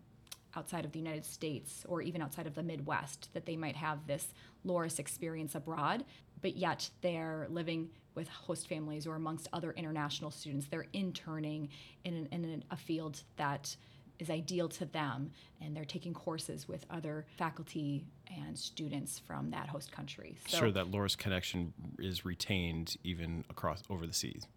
outside 0.58 0.84
of 0.84 0.92
the 0.92 1.00
United 1.00 1.26
States 1.26 1.86
or 1.88 2.02
even 2.02 2.22
outside 2.22 2.48
of 2.48 2.56
the 2.56 2.64
Midwest, 2.64 3.30
that 3.34 3.46
they 3.46 3.56
might 3.56 3.76
have 3.76 4.06
this 4.08 4.34
Loras 4.66 5.00
experience 5.00 5.56
abroad, 5.56 6.04
but 6.42 6.58
yet 6.58 6.90
they're 7.02 7.48
living 7.50 7.90
with 8.16 8.28
host 8.28 8.68
families 8.68 9.06
or 9.06 9.16
amongst 9.16 9.48
other 9.54 9.72
international 9.74 10.32
students. 10.32 10.68
They're 10.68 10.88
interning 10.94 11.70
in, 12.04 12.28
an, 12.32 12.44
in 12.44 12.64
a 12.72 12.76
field 12.76 13.22
that 13.38 13.78
is 14.20 14.32
ideal 14.32 14.68
to 14.68 14.86
them, 14.86 15.32
and 15.62 15.78
they're 15.78 15.86
taking 15.86 16.14
courses 16.14 16.68
with 16.68 16.86
other 16.90 17.26
faculty 17.38 18.04
and 18.36 18.58
students 18.58 19.20
from 19.20 19.52
that 19.52 19.68
host 19.68 19.92
country. 19.92 20.36
So 20.48 20.58
sure, 20.58 20.72
that 20.72 20.92
Loras 20.92 21.16
connection 21.16 21.74
is 22.00 22.26
retained 22.26 22.98
even 23.04 23.46
across 23.50 23.84
over 23.90 24.08
the 24.08 24.14
seas. 24.14 24.48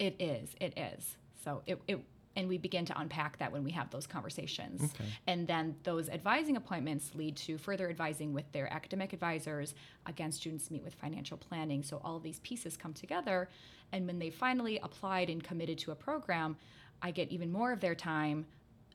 It 0.00 0.16
is. 0.18 0.50
It 0.60 0.76
is. 0.76 1.16
So 1.44 1.62
it, 1.66 1.80
it 1.86 2.00
and 2.36 2.48
we 2.48 2.58
begin 2.58 2.84
to 2.84 3.00
unpack 3.00 3.38
that 3.38 3.50
when 3.50 3.64
we 3.64 3.70
have 3.72 3.90
those 3.90 4.06
conversations. 4.06 4.82
Okay. 4.82 5.04
And 5.26 5.48
then 5.48 5.74
those 5.82 6.08
advising 6.10 6.56
appointments 6.56 7.14
lead 7.14 7.36
to 7.38 7.56
further 7.56 7.88
advising 7.88 8.34
with 8.34 8.50
their 8.52 8.72
academic 8.72 9.14
advisors. 9.14 9.74
Again, 10.04 10.30
students 10.30 10.70
meet 10.70 10.84
with 10.84 10.94
financial 10.94 11.38
planning. 11.38 11.82
So 11.82 12.00
all 12.04 12.16
of 12.16 12.22
these 12.22 12.38
pieces 12.40 12.76
come 12.76 12.92
together. 12.92 13.48
And 13.92 14.06
when 14.06 14.18
they 14.18 14.30
finally 14.30 14.78
applied 14.82 15.30
and 15.30 15.42
committed 15.42 15.78
to 15.78 15.92
a 15.92 15.94
program, 15.94 16.56
I 17.00 17.10
get 17.10 17.30
even 17.30 17.50
more 17.50 17.72
of 17.72 17.80
their 17.80 17.94
time 17.94 18.46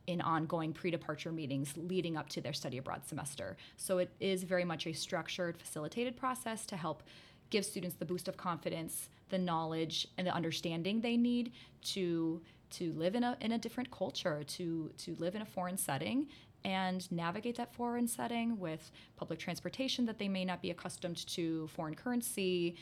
in 0.07 0.21
ongoing 0.21 0.73
pre 0.73 0.91
departure 0.91 1.31
meetings 1.31 1.73
leading 1.75 2.17
up 2.17 2.29
to 2.29 2.41
their 2.41 2.53
study 2.53 2.77
abroad 2.77 3.05
semester. 3.05 3.57
So 3.77 3.97
it 3.99 4.11
is 4.19 4.43
very 4.43 4.65
much 4.65 4.85
a 4.85 4.93
structured, 4.93 5.57
facilitated 5.57 6.15
process 6.15 6.65
to 6.67 6.75
help 6.75 7.03
give 7.49 7.65
students 7.65 7.95
the 7.97 8.05
boost 8.05 8.27
of 8.27 8.37
confidence, 8.37 9.09
the 9.29 9.37
knowledge, 9.37 10.07
and 10.17 10.25
the 10.25 10.33
understanding 10.33 11.01
they 11.01 11.17
need 11.17 11.51
to 11.83 12.41
to 12.71 12.93
live 12.93 13.15
in 13.15 13.23
a 13.23 13.37
in 13.41 13.51
a 13.53 13.57
different 13.57 13.91
culture, 13.91 14.43
to 14.43 14.91
to 14.97 15.15
live 15.15 15.35
in 15.35 15.41
a 15.41 15.45
foreign 15.45 15.77
setting 15.77 16.27
and 16.63 17.11
navigate 17.11 17.57
that 17.57 17.73
foreign 17.73 18.07
setting 18.07 18.59
with 18.59 18.91
public 19.15 19.39
transportation 19.39 20.05
that 20.05 20.19
they 20.19 20.27
may 20.27 20.45
not 20.45 20.61
be 20.61 20.69
accustomed 20.69 21.25
to, 21.27 21.67
foreign 21.69 21.95
currency, 21.95 22.75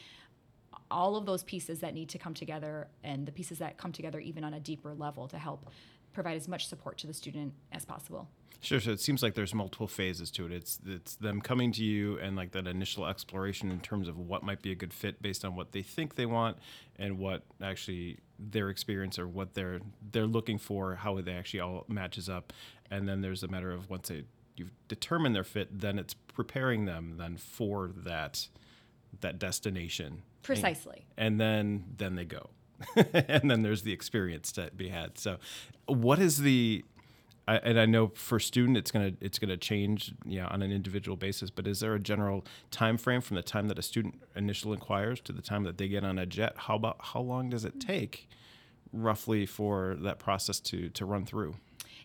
all 0.91 1.15
of 1.15 1.25
those 1.25 1.43
pieces 1.43 1.79
that 1.79 1.93
need 1.93 2.09
to 2.09 2.17
come 2.17 2.33
together 2.33 2.87
and 3.03 3.25
the 3.25 3.31
pieces 3.31 3.57
that 3.59 3.77
come 3.77 3.91
together 3.91 4.19
even 4.19 4.43
on 4.43 4.53
a 4.55 4.59
deeper 4.59 4.93
level 4.93 5.27
to 5.27 5.37
help 5.37 5.69
provide 6.21 6.35
as 6.35 6.49
much 6.49 6.67
support 6.67 6.97
to 6.97 7.07
the 7.07 7.13
student 7.13 7.53
as 7.71 7.85
possible. 7.85 8.27
Sure. 8.59 8.81
So 8.81 8.91
it 8.91 8.99
seems 8.99 9.23
like 9.23 9.35
there's 9.35 9.55
multiple 9.55 9.87
phases 9.87 10.29
to 10.31 10.45
it. 10.45 10.51
It's 10.51 10.79
it's 10.85 11.15
them 11.15 11.39
coming 11.39 11.71
to 11.71 11.83
you 11.83 12.19
and 12.19 12.35
like 12.35 12.51
that 12.51 12.67
initial 12.67 13.05
exploration 13.05 13.71
in 13.71 13.79
terms 13.79 14.09
of 14.09 14.17
what 14.17 14.43
might 14.43 14.61
be 14.61 14.73
a 14.73 14.75
good 14.75 14.93
fit 14.93 15.21
based 15.21 15.45
on 15.45 15.55
what 15.55 15.71
they 15.71 15.81
think 15.81 16.15
they 16.15 16.25
want 16.25 16.57
and 16.97 17.17
what 17.17 17.43
actually 17.61 18.19
their 18.37 18.69
experience 18.69 19.17
or 19.17 19.29
what 19.29 19.53
they're 19.53 19.79
they're 20.11 20.27
looking 20.27 20.57
for, 20.57 20.95
how 20.95 21.21
they 21.21 21.31
actually 21.31 21.61
all 21.61 21.85
matches 21.87 22.27
up. 22.27 22.51
And 22.91 23.07
then 23.07 23.21
there's 23.21 23.43
a 23.43 23.47
matter 23.47 23.71
of 23.71 23.89
once 23.89 24.09
they 24.09 24.25
you've 24.57 24.73
determined 24.89 25.33
their 25.33 25.45
fit, 25.45 25.79
then 25.79 25.97
it's 25.97 26.13
preparing 26.13 26.83
them 26.83 27.15
then 27.17 27.37
for 27.37 27.91
that 27.95 28.49
that 29.21 29.39
destination. 29.39 30.23
Precisely. 30.43 31.05
And, 31.17 31.33
and 31.33 31.39
then 31.39 31.83
then 31.95 32.15
they 32.15 32.25
go. 32.25 32.49
and 33.13 33.49
then 33.49 33.61
there's 33.61 33.83
the 33.83 33.93
experience 33.93 34.51
to 34.53 34.71
be 34.75 34.89
had. 34.89 35.17
So, 35.17 35.37
what 35.87 36.19
is 36.19 36.39
the 36.39 36.83
I, 37.49 37.55
and 37.57 37.79
I 37.79 37.87
know 37.87 38.11
for 38.13 38.39
student 38.39 38.77
it's 38.77 38.91
gonna 38.91 39.13
it's 39.21 39.39
gonna 39.39 39.57
change 39.57 40.13
yeah 40.23 40.45
on 40.47 40.61
an 40.61 40.71
individual 40.71 41.17
basis. 41.17 41.49
But 41.49 41.65
is 41.65 41.79
there 41.79 41.95
a 41.95 41.99
general 41.99 42.45
time 42.69 42.95
frame 42.97 43.21
from 43.21 43.37
the 43.37 43.41
time 43.41 43.67
that 43.69 43.79
a 43.79 43.81
student 43.81 44.21
initially 44.35 44.73
inquires 44.73 45.19
to 45.21 45.33
the 45.33 45.41
time 45.41 45.63
that 45.63 45.79
they 45.79 45.87
get 45.87 46.03
on 46.03 46.19
a 46.19 46.27
jet? 46.27 46.53
How 46.55 46.75
about 46.75 46.97
how 46.99 47.21
long 47.21 47.49
does 47.49 47.65
it 47.65 47.79
take, 47.79 48.29
roughly, 48.93 49.47
for 49.47 49.97
that 50.01 50.19
process 50.19 50.59
to 50.61 50.89
to 50.89 51.05
run 51.05 51.25
through? 51.25 51.55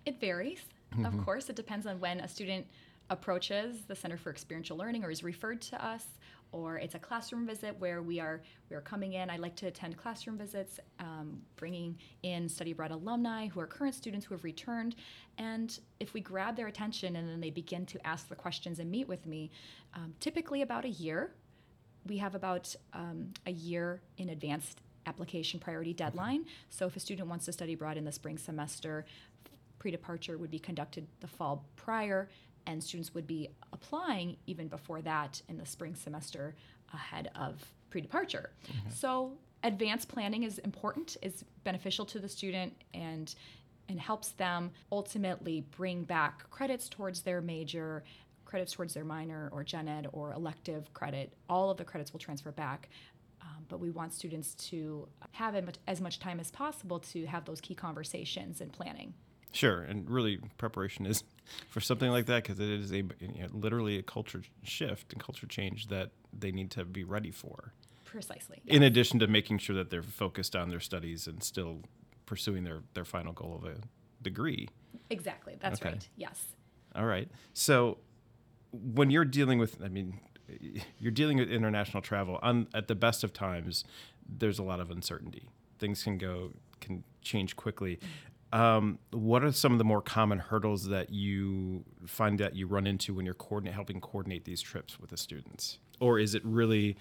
It 0.07 0.19
varies. 0.19 0.61
Mm-hmm. 0.95 1.05
Of 1.05 1.25
course, 1.25 1.51
it 1.51 1.57
depends 1.57 1.87
on 1.87 2.01
when 2.01 2.21
a 2.21 2.29
student 2.29 2.67
approaches 3.11 3.83
the 3.87 3.95
Center 3.95 4.17
for 4.17 4.31
Experiential 4.31 4.79
Learning 4.79 5.05
or 5.05 5.11
is 5.11 5.23
referred 5.23 5.61
to 5.61 5.85
us 5.85 6.07
or 6.55 6.79
it's 6.79 6.95
a 6.95 6.99
classroom 6.99 7.45
visit 7.47 7.75
where 7.81 8.01
we 8.01 8.21
are 8.21 8.41
we 8.71 8.77
are 8.77 8.81
coming 8.81 9.15
in. 9.15 9.29
I 9.29 9.37
like 9.39 9.57
to 9.57 9.67
attend 9.67 9.97
classroom 9.97 10.39
visits, 10.39 10.79
um, 11.01 11.43
bringing 11.57 11.99
in 12.23 12.49
study 12.49 12.71
abroad 12.71 12.93
alumni 12.93 13.49
who 13.49 13.59
are 13.59 13.67
current 13.67 13.95
students 13.95 14.25
who 14.25 14.35
have 14.35 14.45
returned, 14.45 14.95
and 15.37 15.79
if 15.99 16.15
we 16.15 16.21
grab 16.21 16.57
their 16.57 16.69
attention 16.69 17.17
and 17.17 17.29
then 17.29 17.41
they 17.41 17.51
begin 17.51 17.85
to 17.87 18.07
ask 18.07 18.29
the 18.29 18.37
questions 18.37 18.79
and 18.79 18.89
meet 18.89 19.09
with 19.09 19.27
me, 19.27 19.51
um, 19.95 20.15
typically 20.21 20.63
about 20.63 20.85
a 20.85 20.91
year. 20.91 21.33
We 22.07 22.19
have 22.19 22.35
about 22.35 22.75
um, 22.93 23.33
a 23.47 23.51
year 23.51 24.03
in 24.19 24.29
advanced 24.29 24.83
application 25.07 25.59
priority 25.59 25.95
deadline. 25.95 26.43
Okay. 26.43 26.51
So 26.69 26.87
if 26.87 26.97
a 26.97 27.01
student 27.01 27.29
wants 27.29 27.47
to 27.47 27.53
study 27.53 27.73
abroad 27.73 27.97
in 27.97 28.05
the 28.05 28.13
spring 28.13 28.37
semester, 28.37 29.07
pre-departure 29.79 30.37
would 30.37 30.51
be 30.51 30.59
conducted 30.59 31.07
the 31.21 31.27
fall 31.27 31.65
prior 31.77 32.29
and 32.67 32.83
students 32.83 33.15
would 33.15 33.27
be 33.27 33.51
applying 33.73 34.37
even 34.47 34.69
before 34.69 35.03
that 35.03 35.41
in 35.49 35.59
the 35.59 35.67
spring 35.67 35.95
semester 35.95 36.55
ahead 36.93 37.31
of 37.35 37.63
pre-departure. 37.91 38.51
Mm-hmm. 38.67 38.91
So 38.91 39.33
advanced 39.63 40.09
planning 40.09 40.43
is 40.43 40.59
important, 40.59 41.17
is 41.23 41.45
beneficial 41.65 42.05
to 42.07 42.19
the 42.19 42.29
student 42.29 42.75
and 42.93 43.35
and 43.89 44.01
helps 44.01 44.31
them 44.31 44.71
ultimately 44.91 45.67
bring 45.77 46.05
back 46.05 46.49
credits 46.49 46.89
towards 46.89 47.21
their 47.21 47.43
major, 47.43 48.03
credits 48.47 48.73
towards 48.73 48.95
their 48.95 49.05
minor 49.05 49.51
or 49.53 49.63
gen 49.63 49.89
ed 49.89 50.09
or 50.13 50.33
elective 50.33 50.93
credit. 50.95 51.35
All 51.51 51.71
of 51.71 51.77
the 51.77 51.85
credits 51.85 52.11
will 52.13 52.21
transfer 52.21 52.51
back. 52.51 52.89
Um, 53.43 53.67
but 53.69 53.81
we 53.81 53.91
want 53.91 54.15
students 54.15 54.55
to 54.55 55.07
have 55.33 55.55
as 55.87 56.01
much 56.01 56.19
time 56.19 56.41
as 56.41 56.51
possible 56.51 56.99
to 57.01 57.27
have 57.27 57.45
those 57.45 57.61
key 57.61 57.75
conversations 57.75 58.63
and 58.63 58.73
planning. 58.73 59.13
Sure, 59.53 59.83
and 59.83 60.09
really 60.09 60.39
preparation 60.57 61.05
is 61.05 61.23
for 61.69 61.81
something 61.81 62.11
like 62.11 62.27
that 62.27 62.43
because 62.43 62.59
it 62.61 62.69
is 62.69 62.93
a 62.93 62.97
you 62.97 63.09
know, 63.21 63.47
literally 63.53 63.99
a 63.99 64.03
culture 64.03 64.43
shift 64.63 65.13
and 65.13 65.23
culture 65.23 65.47
change 65.47 65.89
that 65.89 66.11
they 66.39 66.53
need 66.53 66.71
to 66.73 66.85
be 66.85 67.05
ready 67.05 67.31
for. 67.31 67.73
Precisely. 68.05 68.61
Yes. 68.65 68.77
In 68.77 68.83
addition 68.83 69.19
to 69.21 69.27
making 69.27 69.59
sure 69.59 69.75
that 69.77 69.91
they're 69.91 70.03
focused 70.03 70.55
on 70.55 70.69
their 70.69 70.81
studies 70.81 71.27
and 71.27 71.43
still 71.43 71.81
pursuing 72.27 72.65
their 72.65 72.81
their 72.95 73.05
final 73.05 73.33
goal 73.33 73.61
of 73.63 73.65
a 73.65 73.77
degree. 74.23 74.69
Exactly. 75.11 75.57
That's 75.61 75.81
okay. 75.81 75.91
right. 75.91 76.09
Yes. 76.17 76.45
All 76.95 77.07
right. 77.07 77.29
So 77.53 77.99
when 78.73 79.11
you're 79.11 79.25
dealing 79.25 79.59
with, 79.59 79.83
I 79.83 79.89
mean, 79.89 80.21
you're 80.99 81.13
dealing 81.13 81.39
with 81.39 81.51
international 81.51 82.03
travel. 82.03 82.39
On 82.43 82.69
at 82.75 82.89
the 82.89 82.95
best 82.95 83.25
of 83.25 83.33
times, 83.33 83.85
there's 84.29 84.59
a 84.59 84.63
lot 84.63 84.81
of 84.81 84.91
uncertainty. 84.91 85.49
Things 85.79 86.03
can 86.03 86.19
go 86.19 86.53
can 86.81 87.05
change 87.23 87.57
quickly. 87.57 87.99
Um, 88.55 89.01
what 89.11 89.43
are 89.43 89.51
some 89.51 89.73
of 89.73 89.79
the 89.79 89.85
more 89.85 90.01
common 90.01 90.39
hurdles 90.39 90.87
that 90.87 91.11
you 91.11 91.85
find 92.07 92.39
that 92.39 92.55
you 92.55 92.69
run 92.69 92.87
into 92.87 93.13
when 93.13 93.25
you're 93.25 93.35
coordinate, 93.35 93.75
helping 93.75 94.01
coordinate 94.01 94.45
these 94.45 94.63
trips 94.63 95.01
with 95.01 95.11
the 95.11 95.17
students? 95.17 95.81
Or 95.99 96.21
is 96.21 96.37
it 96.37 96.43
really 96.45 96.97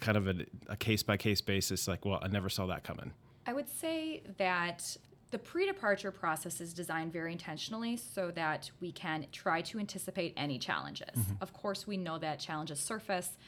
kind 0.00 0.18
of 0.18 0.28
a 0.68 0.76
case 0.76 1.04
by 1.04 1.16
case 1.16 1.40
basis, 1.40 1.86
like, 1.86 2.04
well, 2.04 2.18
I 2.20 2.26
never 2.26 2.48
saw 2.48 2.66
that 2.66 2.82
coming? 2.82 3.12
I 3.46 3.52
would 3.52 3.68
say 3.68 4.24
that 4.38 4.96
the 5.30 5.38
pre 5.38 5.64
departure 5.64 6.10
process 6.10 6.60
is 6.60 6.74
designed 6.74 7.12
very 7.12 7.30
intentionally 7.30 7.96
so 7.96 8.32
that 8.32 8.68
we 8.80 8.90
can 8.90 9.26
try 9.30 9.60
to 9.62 9.78
anticipate 9.78 10.32
any 10.36 10.58
challenges. 10.58 11.16
Mm-hmm. 11.16 11.34
Of 11.40 11.52
course, 11.52 11.86
we 11.86 11.96
know 11.96 12.18
that 12.18 12.40
challenges 12.40 12.80
surface, 12.80 13.38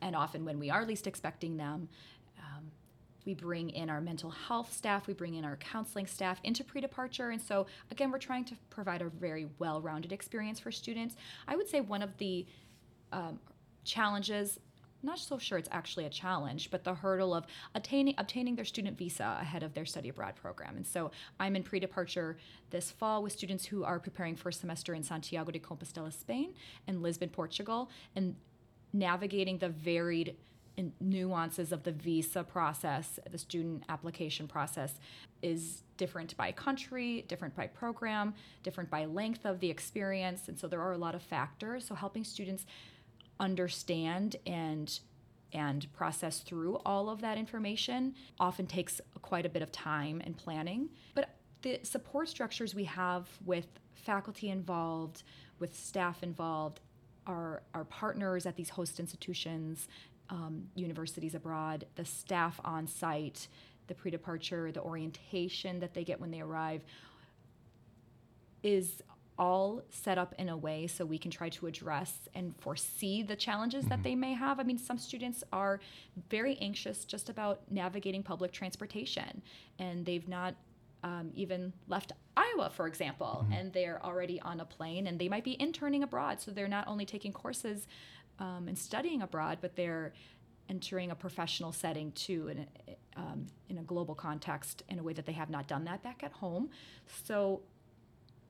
and 0.00 0.16
often 0.16 0.46
when 0.46 0.58
we 0.58 0.70
are 0.70 0.86
least 0.86 1.06
expecting 1.06 1.58
them, 1.58 1.90
we 3.24 3.34
bring 3.34 3.70
in 3.70 3.90
our 3.90 4.00
mental 4.00 4.30
health 4.30 4.72
staff, 4.72 5.06
we 5.06 5.14
bring 5.14 5.34
in 5.34 5.44
our 5.44 5.56
counseling 5.56 6.06
staff 6.06 6.40
into 6.44 6.64
pre 6.64 6.80
departure. 6.80 7.30
And 7.30 7.40
so, 7.40 7.66
again, 7.90 8.10
we're 8.10 8.18
trying 8.18 8.44
to 8.46 8.54
provide 8.70 9.02
a 9.02 9.08
very 9.08 9.48
well 9.58 9.80
rounded 9.80 10.12
experience 10.12 10.58
for 10.58 10.70
students. 10.70 11.16
I 11.46 11.56
would 11.56 11.68
say 11.68 11.80
one 11.80 12.02
of 12.02 12.16
the 12.18 12.46
um, 13.12 13.38
challenges, 13.84 14.58
not 15.02 15.18
so 15.18 15.38
sure 15.38 15.58
it's 15.58 15.68
actually 15.72 16.04
a 16.04 16.10
challenge, 16.10 16.70
but 16.70 16.84
the 16.84 16.94
hurdle 16.94 17.34
of 17.34 17.46
attaining 17.74 18.14
obtaining 18.18 18.54
their 18.54 18.64
student 18.64 18.98
visa 18.98 19.38
ahead 19.40 19.62
of 19.62 19.74
their 19.74 19.86
study 19.86 20.10
abroad 20.10 20.36
program. 20.36 20.76
And 20.76 20.86
so 20.86 21.10
I'm 21.38 21.56
in 21.56 21.62
pre-departure 21.62 22.36
this 22.70 22.90
fall 22.90 23.22
with 23.22 23.32
students 23.32 23.64
who 23.64 23.84
are 23.84 23.98
preparing 23.98 24.36
for 24.36 24.50
a 24.50 24.52
semester 24.52 24.94
in 24.94 25.02
Santiago 25.02 25.50
de 25.50 25.58
Compostela, 25.58 26.12
Spain, 26.12 26.54
and 26.86 27.02
Lisbon, 27.02 27.30
Portugal, 27.30 27.90
and 28.14 28.36
navigating 28.92 29.58
the 29.58 29.68
varied 29.68 30.36
nuances 31.00 31.72
of 31.72 31.82
the 31.82 31.92
visa 31.92 32.42
process, 32.42 33.18
the 33.30 33.38
student 33.38 33.84
application 33.88 34.46
process, 34.48 34.94
is 35.42 35.82
different 35.96 36.36
by 36.36 36.52
country, 36.52 37.24
different 37.28 37.54
by 37.54 37.66
program, 37.66 38.34
different 38.62 38.90
by 38.90 39.04
length 39.04 39.44
of 39.44 39.60
the 39.60 39.70
experience. 39.70 40.48
And 40.48 40.58
so 40.58 40.66
there 40.66 40.80
are 40.80 40.92
a 40.92 40.98
lot 40.98 41.14
of 41.14 41.22
factors. 41.22 41.86
So 41.86 41.94
helping 41.94 42.24
students 42.24 42.66
understand 43.38 44.36
and 44.46 45.00
and 45.52 45.92
process 45.92 46.40
through 46.40 46.76
all 46.86 47.10
of 47.10 47.20
that 47.22 47.36
information 47.36 48.14
often 48.38 48.66
takes 48.68 49.00
quite 49.20 49.44
a 49.44 49.48
bit 49.48 49.62
of 49.62 49.72
time 49.72 50.22
and 50.24 50.36
planning. 50.36 50.88
But 51.14 51.30
the 51.62 51.80
support 51.82 52.28
structures 52.28 52.72
we 52.72 52.84
have 52.84 53.28
with 53.44 53.66
faculty 53.94 54.50
involved, 54.50 55.24
with 55.58 55.76
staff 55.76 56.22
involved, 56.22 56.78
our, 57.26 57.62
our 57.74 57.84
partners 57.84 58.46
at 58.46 58.56
these 58.56 58.70
host 58.70 58.98
institutions, 58.98 59.88
um, 60.30 60.68
universities 60.74 61.34
abroad, 61.34 61.86
the 61.96 62.04
staff 62.04 62.60
on 62.64 62.86
site, 62.86 63.48
the 63.88 63.94
pre 63.94 64.10
departure, 64.10 64.72
the 64.72 64.80
orientation 64.80 65.80
that 65.80 65.94
they 65.94 66.04
get 66.04 66.20
when 66.20 66.30
they 66.30 66.40
arrive 66.40 66.82
is 68.62 69.02
all 69.38 69.82
set 69.88 70.18
up 70.18 70.34
in 70.38 70.50
a 70.50 70.56
way 70.56 70.86
so 70.86 71.04
we 71.04 71.16
can 71.16 71.30
try 71.30 71.48
to 71.48 71.66
address 71.66 72.28
and 72.34 72.54
foresee 72.58 73.22
the 73.22 73.34
challenges 73.34 73.86
that 73.86 74.02
they 74.02 74.14
may 74.14 74.34
have. 74.34 74.60
I 74.60 74.64
mean, 74.64 74.76
some 74.76 74.98
students 74.98 75.42
are 75.50 75.80
very 76.28 76.58
anxious 76.58 77.06
just 77.06 77.30
about 77.30 77.62
navigating 77.70 78.22
public 78.22 78.52
transportation, 78.52 79.40
and 79.78 80.04
they've 80.04 80.28
not 80.28 80.54
um, 81.02 81.30
even 81.34 81.72
left 81.88 82.12
Iowa, 82.36 82.70
for 82.70 82.86
example, 82.86 83.46
and 83.50 83.72
they're 83.72 84.04
already 84.04 84.40
on 84.40 84.60
a 84.60 84.64
plane 84.64 85.06
and 85.06 85.18
they 85.18 85.28
might 85.28 85.44
be 85.44 85.60
interning 85.60 86.02
abroad. 86.02 86.40
So 86.40 86.50
they're 86.50 86.68
not 86.68 86.86
only 86.86 87.06
taking 87.06 87.32
courses 87.32 87.86
um, 88.40 88.66
and 88.66 88.76
studying 88.76 89.22
abroad, 89.22 89.58
but 89.60 89.76
they're 89.76 90.12
entering 90.68 91.10
a 91.10 91.14
professional 91.14 91.72
setting 91.72 92.12
too 92.12 92.48
in 92.48 92.58
a, 92.58 93.20
um, 93.20 93.46
in 93.68 93.78
a 93.78 93.82
global 93.82 94.14
context 94.14 94.82
in 94.88 94.98
a 94.98 95.02
way 95.02 95.12
that 95.12 95.26
they 95.26 95.32
have 95.32 95.50
not 95.50 95.66
done 95.66 95.84
that 95.84 96.02
back 96.02 96.22
at 96.22 96.32
home. 96.32 96.70
So 97.24 97.60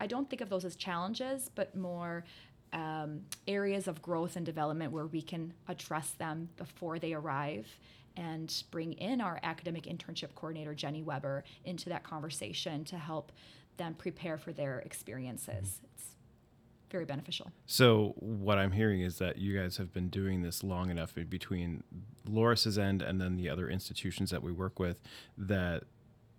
I 0.01 0.07
don't 0.07 0.29
think 0.29 0.41
of 0.41 0.49
those 0.49 0.65
as 0.65 0.77
challenges, 0.77 1.51
but 1.55 1.75
more 1.77 2.25
um, 2.73 3.23
areas 3.49 3.89
of 3.89 4.01
growth 4.01 4.37
and 4.37 4.47
development 4.47 4.93
where 4.93 5.07
we 5.07 5.23
can 5.23 5.53
address 5.69 6.11
them 6.11 6.49
before 6.57 6.99
they 6.99 7.15
arrive 7.15 7.67
and 8.17 8.63
bring 8.71 8.93
in 8.95 9.21
our 9.21 9.41
academic 9.43 9.85
internship 9.85 10.35
coordinator, 10.35 10.75
Jenny 10.75 11.03
Weber, 11.03 11.45
into 11.65 11.89
that 11.89 12.03
conversation 12.03 12.85
to 12.85 12.99
help 12.99 13.33
them 13.77 13.95
prepare 13.95 14.37
for 14.37 14.53
their 14.53 14.81
experiences. 14.81 15.81
It's 15.95 16.10
very 16.91 17.05
beneficial. 17.05 17.51
So 17.67 18.15
what 18.17 18.59
I'm 18.59 18.73
hearing 18.73 19.01
is 19.01 19.19
that 19.19 19.39
you 19.39 19.59
guys 19.59 19.77
have 19.77 19.93
been 19.93 20.09
doing 20.09 20.43
this 20.43 20.63
long 20.63 20.91
enough 20.91 21.15
between 21.29 21.83
Loras's 22.29 22.79
end 22.79 23.03
and 23.03 23.21
then 23.21 23.37
the 23.37 23.49
other 23.49 23.69
institutions 23.69 24.31
that 24.31 24.43
we 24.43 24.53
work 24.53 24.79
with 24.79 25.01
that 25.37 25.85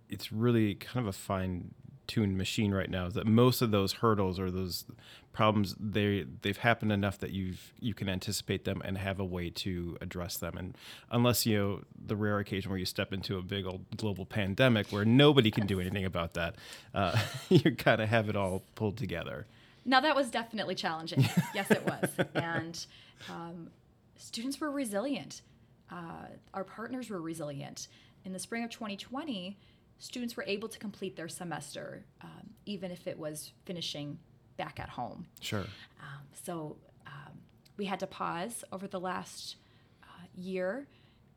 it's 0.08 0.30
really 0.30 0.74
kind 0.74 1.06
of 1.06 1.06
a 1.08 1.16
fine 1.16 1.74
tuned 2.06 2.36
machine 2.36 2.74
right 2.74 2.90
now 2.90 3.08
that 3.08 3.26
most 3.26 3.62
of 3.62 3.70
those 3.70 3.94
hurdles 3.94 4.38
or 4.38 4.50
those 4.50 4.84
problems 5.32 5.74
they 5.78 6.26
they've 6.42 6.58
happened 6.58 6.92
enough 6.92 7.16
that 7.18 7.30
you've 7.30 7.72
you 7.80 7.94
can 7.94 8.08
anticipate 8.08 8.64
them 8.64 8.82
and 8.84 8.98
have 8.98 9.18
a 9.18 9.24
way 9.24 9.48
to 9.48 9.96
address 10.00 10.36
them 10.36 10.56
and 10.58 10.76
unless 11.10 11.46
you 11.46 11.56
know 11.56 11.80
the 12.06 12.16
rare 12.16 12.38
occasion 12.38 12.70
where 12.70 12.78
you 12.78 12.84
step 12.84 13.12
into 13.12 13.38
a 13.38 13.42
big 13.42 13.64
old 13.64 13.84
global 13.96 14.26
pandemic 14.26 14.88
where 14.88 15.04
nobody 15.04 15.50
can 15.50 15.66
do 15.66 15.80
anything 15.80 16.04
about 16.04 16.34
that 16.34 16.56
uh, 16.92 17.18
you 17.48 17.74
kind 17.76 18.02
of 18.02 18.08
have 18.08 18.28
it 18.28 18.36
all 18.36 18.62
pulled 18.74 18.98
together 18.98 19.46
Now, 19.84 20.00
that 20.00 20.14
was 20.14 20.30
definitely 20.30 20.74
challenging. 20.74 21.26
yes, 21.54 21.70
it 21.70 21.84
was. 21.84 22.10
And 22.34 22.86
um, 23.28 23.70
students 24.16 24.60
were 24.60 24.70
resilient. 24.70 25.42
Uh, 25.90 26.26
our 26.54 26.64
partners 26.64 27.10
were 27.10 27.20
resilient. 27.20 27.88
In 28.24 28.32
the 28.32 28.38
spring 28.38 28.64
of 28.64 28.70
2020, 28.70 29.58
students 29.98 30.36
were 30.36 30.44
able 30.46 30.68
to 30.68 30.78
complete 30.78 31.16
their 31.16 31.28
semester, 31.28 32.04
um, 32.22 32.50
even 32.66 32.90
if 32.90 33.06
it 33.06 33.18
was 33.18 33.52
finishing 33.64 34.18
back 34.56 34.78
at 34.80 34.88
home. 34.88 35.26
sure 35.40 35.60
Um, 36.00 36.22
so 36.44 36.76
um, 37.06 37.32
we 37.76 37.84
had 37.84 38.00
to 38.00 38.06
pause 38.06 38.64
over 38.72 38.86
the 38.86 39.00
last 39.00 39.56
uh, 40.02 40.26
year. 40.34 40.86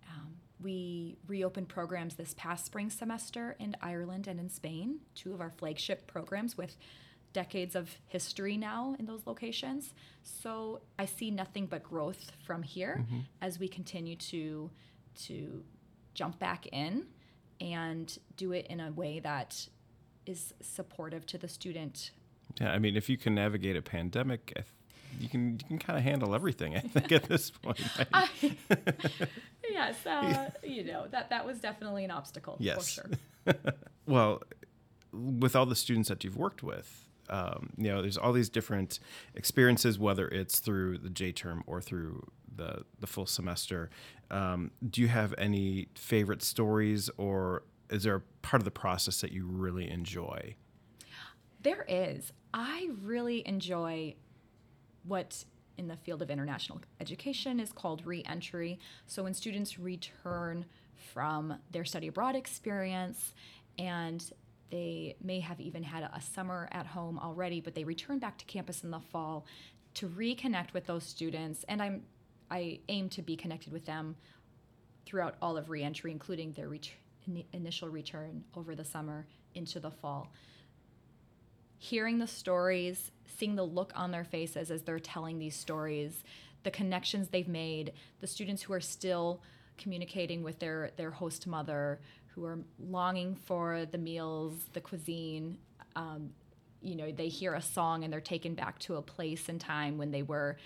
Um, 0.10 0.36
we 0.62 1.18
reopened 1.28 1.70
programs 1.70 2.16
this 2.16 2.34
past 2.38 2.66
spring 2.66 2.90
semester 2.90 3.56
in 3.60 3.76
Ireland 3.82 4.28
and 4.28 4.40
in 4.40 4.50
Spain, 4.50 5.00
two 5.16 5.34
of 5.34 5.42
our 5.42 5.52
flagship 5.52 6.08
programs 6.08 6.58
with 6.58 6.78
decades 7.36 7.76
of 7.76 7.86
history 8.08 8.56
now 8.58 8.96
in 8.98 9.06
those 9.06 9.24
locations. 9.28 9.94
So 10.24 10.82
I 10.98 11.06
see 11.06 11.30
nothing 11.32 11.66
but 11.68 11.84
growth 11.84 12.32
from 12.48 12.64
here 12.64 13.06
as 13.42 13.60
we 13.60 13.68
continue 13.68 14.16
to 14.32 14.72
to 15.26 15.64
jump 16.14 16.40
back 16.40 16.66
in 16.68 17.06
and 17.62 18.18
do 18.38 18.52
it 18.54 18.66
in 18.68 18.80
a 18.80 18.92
way 18.92 19.20
that 19.20 19.68
is 20.26 20.54
supportive 20.62 21.26
to 21.28 21.38
the 21.38 21.48
student 21.48 22.12
Yeah, 22.62 22.72
I 22.72 22.80
mean, 22.80 22.96
if 22.96 23.10
you 23.10 23.18
can 23.18 23.36
navigate 23.36 23.76
a 23.76 23.82
pandemic, 23.82 24.54
I 24.56 24.62
th- 24.62 24.72
you 25.22 25.30
can 25.30 25.44
you 25.62 25.66
can 25.68 25.78
kind 25.80 25.98
of 26.00 26.04
handle 26.04 26.34
everything. 26.36 26.76
I 26.76 26.80
think 26.82 27.12
at 27.12 27.24
this 27.24 27.50
point. 27.64 27.80
right? 27.98 28.08
I, 28.14 28.30
yes, 29.70 30.06
uh, 30.06 30.50
you 30.64 30.84
know 30.84 31.08
that 31.12 31.30
that 31.30 31.46
was 31.46 31.60
definitely 31.60 32.04
an 32.06 32.12
obstacle 32.12 32.56
Yes. 32.60 32.78
for 32.78 33.08
sure. 33.08 33.10
well, 34.08 34.42
with 35.14 35.56
all 35.56 35.66
the 35.66 35.76
students 35.76 36.10
that 36.10 36.24
you've 36.24 36.38
worked 36.38 36.62
with, 36.64 37.05
um, 37.30 37.70
you 37.78 37.90
know, 37.90 38.02
there's 38.02 38.18
all 38.18 38.34
these 38.34 38.50
different 38.50 39.00
experiences, 39.36 39.98
whether 39.98 40.28
it's 40.28 40.60
through 40.60 41.00
the 41.00 41.10
J 41.10 41.32
term 41.32 41.64
or 41.68 41.82
through 41.82 42.28
the 42.56 42.84
the 43.00 43.08
full 43.08 43.26
semester. 43.26 43.90
Um, 44.32 44.72
do 44.90 45.02
you 45.02 45.08
have 45.08 45.34
any 45.38 45.88
favorite 45.96 46.42
stories, 46.42 47.10
or 47.18 47.64
is 47.90 48.04
there 48.04 48.16
a 48.16 48.22
part 48.42 48.62
of 48.62 48.66
the 48.66 48.72
process 48.72 49.22
that 49.22 49.32
you 49.32 49.46
really 49.46 49.90
enjoy? 49.90 50.56
There 51.62 51.86
is. 51.88 52.32
I 52.54 52.90
really 53.04 53.46
enjoy 53.48 54.16
what 55.04 55.44
in 55.78 55.88
the 55.88 55.98
field 55.98 56.22
of 56.22 56.30
international 56.30 56.82
education 57.00 57.60
is 57.60 57.72
called 57.72 58.06
reentry. 58.06 58.80
So 59.08 59.24
when 59.24 59.34
students 59.34 59.78
return 59.78 60.66
from 61.14 61.58
their 61.72 61.86
study 61.86 62.08
abroad 62.08 62.36
experience 62.36 63.34
and 63.78 64.24
they 64.72 65.16
may 65.22 65.40
have 65.40 65.60
even 65.60 65.84
had 65.84 66.04
a 66.04 66.22
summer 66.22 66.68
at 66.72 66.86
home 66.88 67.20
already, 67.20 67.62
but 67.62 67.76
they 67.76 67.84
return 67.84 68.20
back 68.20 68.38
to 68.40 68.46
campus 68.46 68.84
in 68.84 68.92
the 68.92 69.00
fall 69.00 69.46
to 69.96 70.08
reconnect 70.10 70.74
with 70.74 70.86
those 70.86 71.04
students. 71.04 71.64
And 71.68 71.82
I'm 71.82 72.04
I 72.52 72.80
aim 72.90 73.10
to 73.10 73.24
be 73.24 73.36
connected 73.36 73.74
with 73.74 73.86
them 73.86 74.16
throughout 75.06 75.36
all 75.42 75.58
of 75.58 75.70
reentry, 75.70 76.12
including 76.12 76.52
their 76.52 76.70
ret- 76.70 76.92
initial 77.54 77.90
return 77.90 78.44
over 78.56 78.76
the 78.76 78.86
summer 78.86 79.26
into 79.56 79.80
the 79.80 79.90
fall 79.90 80.32
hearing 81.78 82.18
the 82.18 82.28
stories, 82.28 83.12
seeing 83.26 83.56
the 83.56 83.64
look 83.64 83.92
on 83.96 84.12
their 84.12 84.24
faces 84.24 84.72
as 84.72 84.82
they're 84.84 85.00
telling 85.00 85.38
these 85.38 85.56
stories, 85.56 86.24
the 86.64 86.72
connections 86.72 87.30
they've 87.30 87.48
made, 87.48 87.94
the 88.22 88.28
students 88.28 88.64
who 88.64 88.74
are 88.74 88.82
still 88.82 89.42
communicating 89.78 90.42
with 90.42 90.58
their 90.60 90.92
their 90.98 91.12
host 91.12 91.46
mother, 91.46 92.00
who 92.36 92.46
are 92.46 92.60
longing 92.80 93.36
for 93.46 93.86
the 93.90 93.98
meals, 93.98 94.54
the 94.74 94.82
cuisine. 94.82 95.58
Um, 95.96 96.32
you 96.82 96.96
know, 96.96 97.12
they 97.12 97.30
hear 97.30 97.54
a 97.56 97.62
song 97.62 98.04
and 98.04 98.12
they're 98.12 98.22
taken 98.22 98.54
back 98.54 98.78
to 98.80 98.96
a 98.96 99.02
place 99.02 99.50
and 99.50 99.60
time 99.60 99.98
when 99.98 100.12
they 100.12 100.22
were 100.22 100.58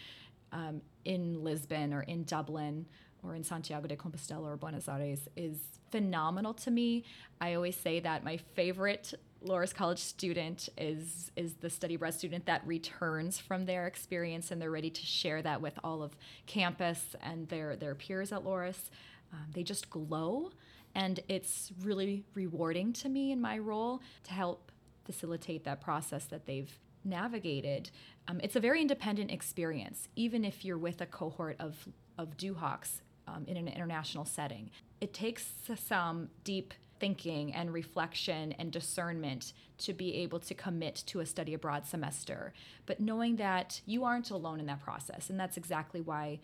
um, 0.51 0.82
in 1.05 1.43
Lisbon 1.43 1.93
or 1.93 2.01
in 2.01 2.23
Dublin 2.23 2.86
or 3.23 3.36
in 3.36 3.43
Santiago 3.43 3.88
de 3.88 3.95
Compostela 3.95 4.45
or 4.45 4.58
Buenos 4.58 4.88
Aires 4.88 5.27
is 5.36 5.58
phenomenal 5.91 6.53
to 6.55 6.71
me. 6.71 7.03
I 7.39 7.53
always 7.53 7.75
say 7.75 7.99
that 7.99 8.23
my 8.23 8.38
favorite 8.38 9.13
Loras 9.45 9.73
College 9.73 9.99
student 9.99 10.67
is 10.77 11.32
is 11.36 11.55
the 11.55 11.69
study 11.69 11.95
abroad 11.95 12.13
student 12.13 12.45
that 12.47 12.65
returns 12.65 13.39
from 13.39 13.65
their 13.65 13.88
experience 13.88 14.51
and 14.51 14.62
they're 14.62 14.71
ready 14.71 14.89
to 14.89 15.05
share 15.05 15.41
that 15.41 15.62
with 15.62 15.79
all 15.84 16.03
of 16.03 16.15
campus 16.45 17.15
and 17.21 17.47
their 17.47 17.75
their 17.75 17.95
peers 17.95 18.32
at 18.32 18.43
Loras. 18.43 18.89
Um, 19.32 19.45
they 19.53 19.63
just 19.63 19.89
glow, 19.89 20.51
and 21.00 21.22
it's 21.30 21.72
really 21.82 22.26
rewarding 22.34 22.92
to 22.92 23.08
me 23.08 23.32
in 23.32 23.40
my 23.40 23.58
role 23.58 24.02
to 24.26 24.34
help 24.34 24.70
facilitate 25.06 25.64
that 25.64 25.80
process 25.80 26.26
that 26.26 26.46
they've 26.46 26.78
navigated. 27.06 27.90
Um, 28.28 28.42
it's 28.44 28.58
a 28.58 28.60
very 28.60 28.82
independent 28.82 29.32
experience, 29.32 30.10
even 30.18 30.44
if 30.44 30.66
you're 30.66 30.78
with 30.78 31.00
a 31.00 31.06
cohort 31.06 31.56
of 31.60 31.88
of 32.18 32.36
Duhawks 32.36 33.00
um, 33.30 33.46
in 33.48 33.56
an 33.56 33.70
international 33.70 34.26
setting. 34.26 34.72
It 35.00 35.14
takes 35.14 35.46
some 35.88 36.30
deep 36.44 36.74
thinking 37.00 37.54
and 37.54 37.74
reflection 37.74 38.52
and 38.60 38.70
discernment 38.70 39.54
to 39.78 39.94
be 39.94 40.16
able 40.16 40.40
to 40.42 40.54
commit 40.54 40.96
to 41.06 41.22
a 41.22 41.26
study 41.26 41.54
abroad 41.54 41.86
semester. 41.86 42.52
But 42.86 43.00
knowing 43.00 43.38
that 43.38 43.80
you 43.86 44.04
aren't 44.04 44.32
alone 44.32 44.60
in 44.60 44.66
that 44.66 44.82
process, 44.82 45.30
and 45.30 45.40
that's 45.40 45.56
exactly 45.56 46.02
why 46.02 46.42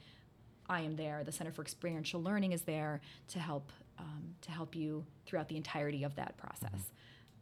I 0.69 0.79
am 0.81 0.95
there. 0.95 1.25
The 1.25 1.33
Center 1.33 1.51
for 1.51 1.61
Experiential 1.61 2.21
Learning 2.21 2.53
is 2.53 2.61
there 2.61 3.01
to 3.27 3.39
help 3.39 3.73
um, 3.97 4.35
to 4.41 4.51
help 4.51 4.75
you 4.75 5.05
throughout 5.25 5.49
the 5.49 5.57
entirety 5.57 6.03
of 6.03 6.15
that 6.15 6.37
process. 6.37 6.91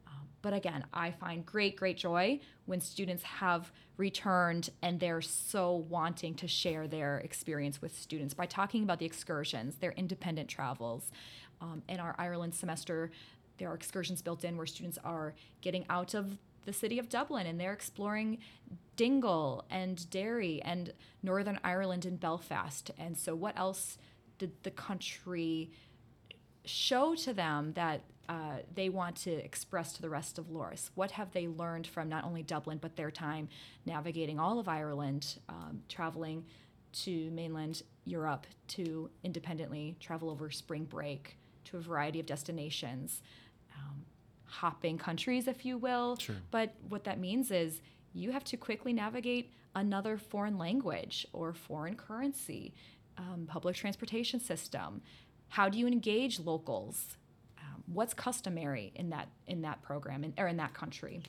Um, 0.06 0.28
but 0.42 0.52
again, 0.52 0.84
I 0.92 1.10
find 1.10 1.44
great, 1.44 1.76
great 1.76 1.96
joy 1.96 2.40
when 2.66 2.80
students 2.80 3.22
have 3.22 3.72
returned 3.96 4.70
and 4.82 4.98
they're 4.98 5.22
so 5.22 5.86
wanting 5.88 6.34
to 6.36 6.48
share 6.48 6.86
their 6.88 7.18
experience 7.18 7.80
with 7.80 7.96
students 7.96 8.34
by 8.34 8.46
talking 8.46 8.82
about 8.82 8.98
the 8.98 9.06
excursions, 9.06 9.76
their 9.76 9.92
independent 9.92 10.48
travels. 10.48 11.10
Um, 11.60 11.82
in 11.88 12.00
our 12.00 12.14
Ireland 12.18 12.54
semester, 12.54 13.10
there 13.58 13.70
are 13.70 13.74
excursions 13.74 14.20
built 14.20 14.44
in 14.44 14.56
where 14.56 14.66
students 14.66 14.98
are 15.04 15.34
getting 15.60 15.84
out 15.88 16.14
of 16.14 16.38
the 16.64 16.72
city 16.72 16.98
of 16.98 17.08
Dublin 17.08 17.46
and 17.46 17.60
they're 17.60 17.72
exploring 17.72 18.38
Dingle 18.96 19.64
and 19.70 20.08
Derry 20.10 20.62
and 20.62 20.92
Northern 21.22 21.58
Ireland 21.62 22.04
and 22.04 22.18
Belfast. 22.18 22.90
And 22.98 23.16
so, 23.16 23.34
what 23.34 23.58
else 23.58 23.98
did 24.38 24.52
the 24.62 24.70
country 24.70 25.70
show 26.64 27.14
to 27.14 27.32
them 27.32 27.72
that 27.74 28.02
uh, 28.28 28.58
they 28.74 28.88
want 28.88 29.16
to 29.16 29.30
express 29.30 29.92
to 29.94 30.02
the 30.02 30.10
rest 30.10 30.38
of 30.38 30.46
Loras? 30.46 30.90
What 30.94 31.12
have 31.12 31.32
they 31.32 31.46
learned 31.46 31.86
from 31.86 32.08
not 32.08 32.24
only 32.24 32.42
Dublin, 32.42 32.78
but 32.80 32.96
their 32.96 33.10
time 33.10 33.48
navigating 33.84 34.38
all 34.38 34.58
of 34.58 34.68
Ireland, 34.68 35.38
um, 35.48 35.82
traveling 35.88 36.44
to 36.92 37.30
mainland 37.32 37.82
Europe 38.04 38.46
to 38.68 39.10
independently 39.22 39.96
travel 40.00 40.30
over 40.30 40.50
spring 40.50 40.84
break 40.84 41.36
to 41.64 41.76
a 41.76 41.80
variety 41.80 42.20
of 42.20 42.26
destinations, 42.26 43.20
um, 43.74 44.04
hopping 44.44 44.96
countries, 44.96 45.48
if 45.48 45.64
you 45.64 45.76
will. 45.76 46.16
Sure. 46.16 46.36
But 46.50 46.74
what 46.88 47.04
that 47.04 47.18
means 47.18 47.50
is 47.50 47.80
you 48.12 48.30
have 48.30 48.44
to 48.44 48.56
quickly 48.56 48.92
navigate 48.92 49.52
another 49.74 50.16
foreign 50.16 50.56
language 50.56 51.26
or 51.32 51.52
foreign 51.52 51.96
currency, 51.96 52.74
um, 53.18 53.46
public 53.46 53.76
transportation 53.76 54.40
system. 54.40 55.02
How 55.48 55.68
do 55.68 55.78
you 55.78 55.86
engage 55.86 56.40
locals? 56.40 57.16
Um, 57.58 57.82
what's 57.86 58.14
customary 58.14 58.92
in 58.94 59.10
that 59.10 59.28
in 59.46 59.62
that 59.62 59.82
program 59.82 60.24
in, 60.24 60.34
or 60.38 60.48
in 60.48 60.56
that 60.56 60.74
country? 60.74 61.22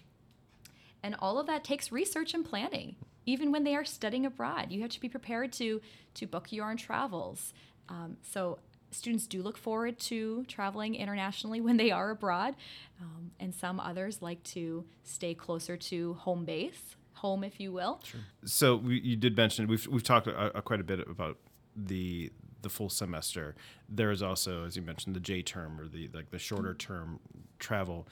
And 1.04 1.16
all 1.20 1.38
of 1.38 1.46
that 1.48 1.64
takes 1.64 1.92
research 1.92 2.34
and 2.34 2.44
planning. 2.44 2.96
Even 3.28 3.52
when 3.52 3.64
they 3.64 3.76
are 3.76 3.86
studying 3.86 4.26
abroad, 4.26 4.72
you 4.72 4.82
have 4.82 4.92
to 4.92 5.00
be 5.00 5.10
prepared 5.10 5.52
to 5.54 5.82
to 6.16 6.26
book 6.26 6.52
your 6.52 6.70
own 6.70 6.78
travels. 6.78 7.54
Um, 7.90 8.18
so 8.24 8.60
students 8.92 9.28
do 9.28 9.44
look 9.44 9.58
forward 9.58 10.00
to 10.00 10.46
traveling 10.46 10.96
internationally 10.96 11.62
when 11.68 11.78
they 11.78 11.92
are 11.92 12.10
abroad, 12.12 12.56
um, 13.02 13.32
and 13.40 13.54
some 13.54 13.80
others 13.80 14.22
like 14.22 14.42
to 14.44 14.86
stay 15.04 15.34
closer 15.34 15.78
to 15.78 16.14
home 16.16 16.46
base, 16.46 16.96
home, 17.14 17.44
if 17.44 17.60
you 17.60 17.72
will. 17.72 18.00
Sure. 18.04 18.22
So 18.46 18.76
we, 18.78 19.00
you 19.02 19.16
did 19.16 19.36
mention 19.38 19.68
we've 19.68 19.88
we've 19.88 20.04
talked 20.04 20.28
uh, 20.28 20.32
uh, 20.32 20.62
quite 20.62 20.80
a 20.80 20.84
bit 20.84 21.00
about 21.08 21.38
the 21.76 22.32
the 22.66 22.70
full 22.70 22.90
semester. 22.90 23.56
There 23.88 24.10
is 24.10 24.24
also, 24.24 24.66
as 24.66 24.76
you 24.76 24.82
mentioned, 24.82 25.16
the 25.16 25.20
J 25.20 25.44
term 25.44 25.80
or 25.80 25.88
the 25.88 26.10
like 26.16 26.32
the 26.32 26.40
shorter 26.40 26.74
term 26.74 27.20
travel. 27.60 28.08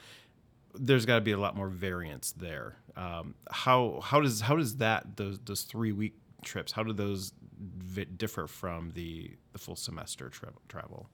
There's 0.74 1.04
got 1.04 1.16
to 1.16 1.20
be 1.20 1.32
a 1.32 1.38
lot 1.38 1.56
more 1.56 1.68
variance 1.68 2.30
there. 2.30 2.76
Um, 2.96 3.34
how 3.50 4.00
how 4.00 4.20
does 4.20 4.40
how 4.40 4.54
does 4.56 4.76
that 4.76 5.16
those 5.16 5.40
those 5.40 5.62
three 5.62 5.90
week 5.90 6.14
trips 6.42 6.72
how 6.72 6.82
do 6.84 6.92
those 6.92 7.32
vi- 7.58 8.04
differ 8.04 8.46
from 8.46 8.92
the 8.94 9.32
the 9.52 9.58
full 9.58 9.74
semester 9.76 10.28
tra- 10.28 10.52
travel? 10.68 11.08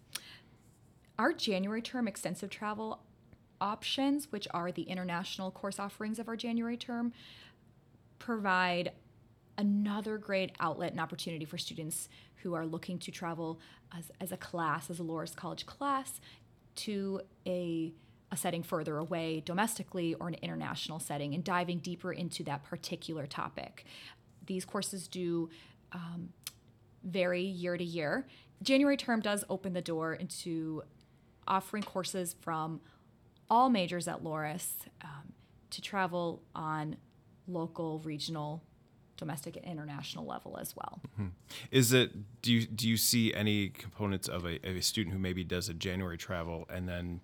Our 1.18 1.33
January 1.33 1.81
term 1.81 2.07
extensive 2.07 2.50
travel 2.50 3.00
options, 3.59 4.31
which 4.31 4.46
are 4.53 4.70
the 4.70 4.83
international 4.83 5.50
course 5.50 5.79
offerings 5.79 6.18
of 6.18 6.29
our 6.29 6.37
January 6.37 6.76
term, 6.76 7.14
provide 8.18 8.92
another 9.61 10.16
great 10.18 10.53
outlet 10.59 10.90
and 10.90 11.01
opportunity 11.01 11.44
for 11.44 11.59
students 11.59 12.09
who 12.42 12.55
are 12.55 12.64
looking 12.64 12.99
to 12.99 13.11
travel 13.11 13.61
as, 13.96 14.11
as 14.20 14.33
a 14.33 14.37
class, 14.37 14.88
as 14.88 14.99
a 14.99 15.03
Loras 15.03 15.37
College 15.37 15.66
class, 15.66 16.20
to 16.75 17.20
a, 17.46 17.92
a 18.33 18.37
setting 18.37 18.62
further 18.62 18.96
away 18.96 19.42
domestically 19.44 20.14
or 20.14 20.29
an 20.29 20.37
international 20.40 20.99
setting 20.99 21.35
and 21.35 21.44
diving 21.44 21.79
deeper 21.79 22.11
into 22.12 22.42
that 22.44 22.64
particular 22.64 23.27
topic. 23.27 23.85
These 24.46 24.64
courses 24.64 25.07
do 25.07 25.51
um, 25.92 26.31
vary 27.05 27.42
year 27.42 27.77
to 27.77 27.85
year. 27.85 28.27
January 28.62 28.96
term 28.96 29.20
does 29.20 29.44
open 29.51 29.75
the 29.75 29.83
door 29.83 30.14
into 30.14 30.83
offering 31.46 31.83
courses 31.83 32.35
from 32.40 32.81
all 33.51 33.68
majors 33.68 34.09
at 34.09 34.25
Loras 34.25 34.87
um, 35.03 35.35
to 35.70 35.83
travel 35.83 36.42
on 36.55 36.96
local, 37.46 37.99
regional, 38.01 38.62
domestic, 39.20 39.56
and 39.56 39.64
international 39.64 40.26
level 40.26 40.59
as 40.61 40.74
well. 40.74 41.00
Mm-hmm. 41.12 41.28
Is 41.70 41.92
it 41.92 42.42
do 42.42 42.52
you 42.52 42.66
do 42.66 42.88
you 42.88 42.96
see 42.96 43.33
any 43.33 43.68
components 43.68 44.28
of 44.28 44.44
a, 44.44 44.56
of 44.68 44.76
a 44.76 44.83
student 44.83 45.14
who 45.14 45.20
maybe 45.20 45.44
does 45.44 45.68
a 45.68 45.74
January 45.74 46.18
travel 46.18 46.66
and 46.68 46.88
then 46.88 47.20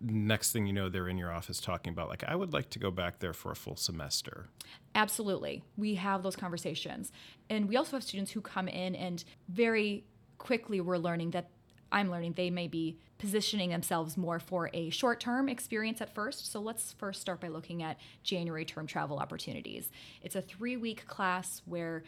next 0.00 0.52
thing 0.52 0.66
you 0.66 0.72
know 0.72 0.88
they're 0.88 1.08
in 1.08 1.18
your 1.18 1.32
office 1.32 1.60
talking 1.60 1.92
about 1.92 2.08
like 2.08 2.22
I 2.24 2.36
would 2.36 2.52
like 2.52 2.70
to 2.70 2.78
go 2.78 2.90
back 2.90 3.18
there 3.18 3.32
for 3.32 3.50
a 3.50 3.56
full 3.56 3.76
semester. 3.76 4.48
Absolutely. 4.94 5.62
We 5.76 5.94
have 5.94 6.22
those 6.22 6.36
conversations. 6.36 7.12
And 7.50 7.68
we 7.68 7.76
also 7.76 7.96
have 7.96 8.02
students 8.02 8.32
who 8.32 8.40
come 8.40 8.68
in 8.68 8.94
and 8.94 9.24
very 9.48 10.04
quickly 10.38 10.80
we're 10.80 10.98
learning 10.98 11.30
that 11.32 11.50
I'm 11.90 12.10
learning 12.10 12.34
they 12.34 12.50
may 12.50 12.68
be 12.68 12.98
positioning 13.18 13.70
themselves 13.70 14.16
more 14.16 14.38
for 14.38 14.70
a 14.72 14.90
short 14.90 15.20
term 15.20 15.48
experience 15.48 16.00
at 16.00 16.14
first. 16.14 16.50
So 16.50 16.60
let's 16.60 16.92
first 16.92 17.20
start 17.20 17.40
by 17.40 17.48
looking 17.48 17.82
at 17.82 17.98
January 18.22 18.64
term 18.64 18.86
travel 18.86 19.18
opportunities. 19.18 19.90
It's 20.22 20.36
a 20.36 20.42
three 20.42 20.76
week 20.76 21.06
class 21.06 21.62
where 21.66 22.04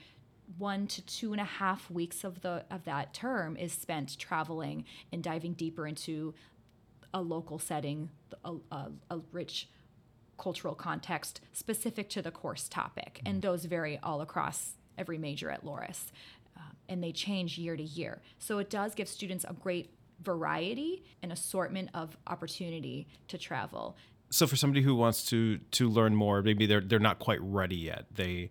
one 0.58 0.86
to 0.88 1.02
two 1.02 1.32
and 1.32 1.40
a 1.40 1.44
half 1.44 1.90
weeks 1.90 2.24
of 2.24 2.42
the 2.42 2.64
of 2.70 2.84
that 2.84 3.14
term 3.14 3.56
is 3.56 3.72
spent 3.72 4.18
traveling 4.18 4.84
and 5.12 5.22
diving 5.22 5.54
deeper 5.54 5.86
into 5.86 6.34
a 7.12 7.20
local 7.20 7.58
setting, 7.58 8.10
a, 8.44 8.54
a, 8.70 8.90
a 9.10 9.20
rich 9.32 9.68
cultural 10.38 10.74
context 10.74 11.40
specific 11.52 12.08
to 12.08 12.22
the 12.22 12.30
course 12.30 12.68
topic. 12.68 13.20
And 13.26 13.42
those 13.42 13.64
vary 13.66 13.98
all 14.02 14.20
across 14.20 14.74
every 14.96 15.18
major 15.18 15.50
at 15.50 15.64
Loras. 15.64 16.12
Uh, 16.56 16.62
and 16.88 17.02
they 17.02 17.12
change 17.12 17.58
year 17.58 17.76
to 17.76 17.82
year. 17.82 18.22
So 18.38 18.58
it 18.58 18.70
does 18.70 18.94
give 18.94 19.08
students 19.08 19.44
a 19.48 19.52
great 19.52 19.90
variety 20.22 21.02
and 21.22 21.32
assortment 21.32 21.90
of 21.94 22.16
opportunity 22.26 23.06
to 23.28 23.38
travel. 23.38 23.96
So 24.30 24.46
for 24.46 24.56
somebody 24.56 24.82
who 24.82 24.94
wants 24.94 25.24
to 25.26 25.58
to 25.58 25.88
learn 25.88 26.14
more, 26.14 26.42
maybe 26.42 26.66
they're 26.66 26.80
they're 26.80 26.98
not 26.98 27.18
quite 27.18 27.40
ready 27.42 27.76
yet. 27.76 28.06
They 28.14 28.50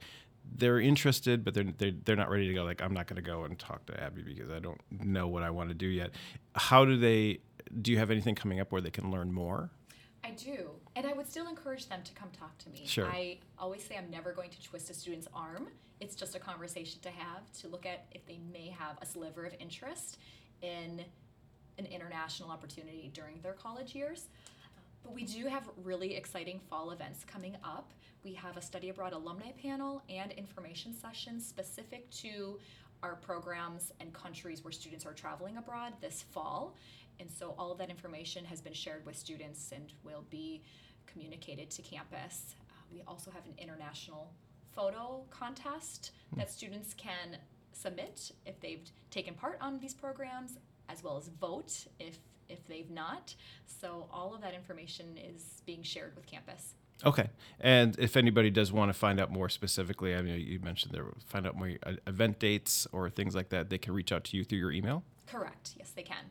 they're 0.56 0.80
interested, 0.80 1.46
but 1.46 1.54
they're 1.54 1.72
they're, 1.78 1.92
they're 1.92 2.16
not 2.16 2.30
ready 2.30 2.48
to 2.48 2.54
go. 2.54 2.64
Like 2.64 2.82
I'm 2.82 2.94
not 2.94 3.08
going 3.08 3.22
to 3.22 3.28
go 3.28 3.44
and 3.44 3.58
talk 3.58 3.86
to 3.88 4.02
Abby 4.02 4.24
because 4.24 4.50
I 4.50 4.60
don't 4.60 4.82
know 4.90 5.28
what 5.28 5.44
I 5.44 5.50
want 5.52 5.70
to 5.70 5.76
do 5.76 5.88
yet. 5.88 6.12
How 6.56 6.86
do 6.86 6.98
they? 6.98 7.40
Do 7.82 7.92
you 7.92 8.00
have 8.00 8.10
anything 8.12 8.36
coming 8.36 8.60
up 8.60 8.72
where 8.72 8.82
they 8.82 8.90
can 8.90 9.12
learn 9.12 9.32
more? 9.32 9.70
I 10.24 10.32
do. 10.32 10.72
And 10.96 11.06
I 11.06 11.14
would 11.14 11.28
still 11.28 11.48
encourage 11.48 11.88
them 11.88 12.02
to 12.04 12.14
come 12.14 12.30
talk 12.38 12.58
to 12.60 12.70
me. 12.70 12.84
Sure. 12.86 13.08
I 13.08 13.38
always 13.58 13.84
say 13.84 13.96
I'm 13.96 14.10
never 14.10 14.34
going 14.34 14.50
to 14.50 14.62
twist 14.62 14.90
a 14.90 14.94
student's 14.94 15.28
arm. 15.34 15.68
It's 16.00 16.16
just 16.16 16.36
a 16.36 16.40
conversation 16.40 17.00
to 17.02 17.10
have 17.10 17.52
to 17.62 17.68
look 17.68 17.86
at 17.86 18.06
if 18.12 18.26
they 18.26 18.40
may 18.52 18.70
have 18.70 18.98
a 19.02 19.06
sliver 19.06 19.46
of 19.46 19.54
interest 19.60 20.18
in 20.62 21.04
an 21.80 21.86
international 21.88 22.52
opportunity 22.52 23.10
during 23.14 23.42
their 23.42 23.54
college 23.54 23.96
years. 23.96 24.28
But 25.04 25.16
we 25.16 25.24
do 25.24 25.48
have 25.48 25.64
really 25.84 26.16
exciting 26.16 26.60
fall 26.70 26.92
events 26.92 27.24
coming 27.24 27.56
up. 27.64 27.92
We 28.24 28.34
have 28.34 28.58
a 28.58 28.62
study 28.62 28.90
abroad 28.90 29.14
alumni 29.14 29.52
panel 29.54 30.04
and 30.10 30.32
information 30.34 30.94
sessions 30.94 31.46
specific 31.46 32.12
to 32.12 32.60
our 33.02 33.16
programs 33.16 33.94
and 34.02 34.14
countries 34.14 34.64
where 34.64 34.74
students 34.74 35.06
are 35.06 35.14
traveling 35.14 35.58
abroad 35.58 35.94
this 36.02 36.22
fall. 36.22 36.76
And 37.20 37.32
so 37.32 37.56
all 37.58 37.72
of 37.72 37.78
that 37.78 37.90
information 37.90 38.44
has 38.46 38.62
been 38.62 38.74
shared 38.74 39.06
with 39.06 39.18
students 39.18 39.72
and 39.74 39.94
will 40.04 40.26
be 40.30 40.62
communicated 41.08 41.70
to 41.72 41.82
campus. 41.82 42.56
Uh, 42.70 42.74
we 42.92 43.02
also 43.08 43.32
have 43.32 43.46
an 43.46 43.54
international 43.58 44.32
photo 44.76 45.24
contest 45.30 46.12
that 46.36 46.52
students 46.52 46.94
can 46.94 47.38
submit 47.72 48.32
if 48.46 48.60
they've 48.60 48.84
taken 49.12 49.34
part 49.34 49.58
on 49.62 49.80
these 49.80 49.94
programs, 49.94 50.58
as 50.90 51.04
well 51.04 51.18
as 51.18 51.30
vote 51.30 51.86
if 52.00 52.18
if 52.50 52.68
they've 52.68 52.90
not. 52.90 53.36
So 53.66 54.08
all 54.12 54.34
of 54.34 54.42
that 54.42 54.54
information 54.54 55.18
is 55.18 55.62
being 55.66 55.84
shared 55.84 56.16
with 56.16 56.26
campus. 56.26 56.74
Okay. 57.06 57.30
And 57.62 57.98
if 57.98 58.18
anybody 58.18 58.50
does 58.50 58.72
want 58.72 58.92
to 58.92 58.98
find 58.98 59.20
out 59.20 59.32
more 59.32 59.48
specifically, 59.48 60.16
I 60.16 60.22
mean, 60.22 60.40
you 60.40 60.60
mentioned 60.60 60.94
there, 60.94 61.06
find 61.26 61.48
out 61.48 61.56
more 61.56 61.72
uh, 61.84 61.94
event 62.08 62.40
dates 62.40 62.88
or 62.92 63.10
things 63.10 63.36
like 63.36 63.50
that, 63.50 63.70
they 63.70 63.78
can 63.78 63.94
reach 63.94 64.12
out 64.12 64.26
to 64.26 64.38
you 64.38 64.44
through 64.44 64.58
your 64.58 64.72
email. 64.72 65.04
Correct. 65.26 65.76
Yes, 65.78 65.92
they 65.92 66.04
can. 66.04 66.26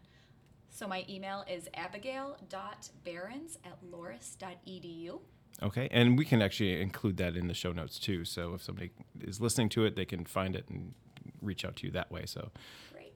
So 0.68 0.86
my 0.86 1.04
email 1.08 1.44
is 1.50 1.68
abigail.behrens 1.74 3.58
at 3.64 3.84
loras.edu. 3.90 5.20
Okay. 5.62 5.88
And 5.90 6.18
we 6.18 6.24
can 6.24 6.42
actually 6.42 6.80
include 6.80 7.16
that 7.16 7.34
in 7.34 7.48
the 7.48 7.54
show 7.54 7.72
notes 7.72 7.98
too. 7.98 8.24
So 8.24 8.54
if 8.54 8.62
somebody 8.62 8.90
is 9.20 9.40
listening 9.40 9.70
to 9.70 9.86
it, 9.86 9.96
they 9.96 10.04
can 10.04 10.24
find 10.26 10.54
it 10.54 10.66
and 10.68 10.92
reach 11.40 11.64
out 11.64 11.76
to 11.76 11.86
you 11.86 11.92
that 11.92 12.12
way. 12.12 12.24
So. 12.26 12.50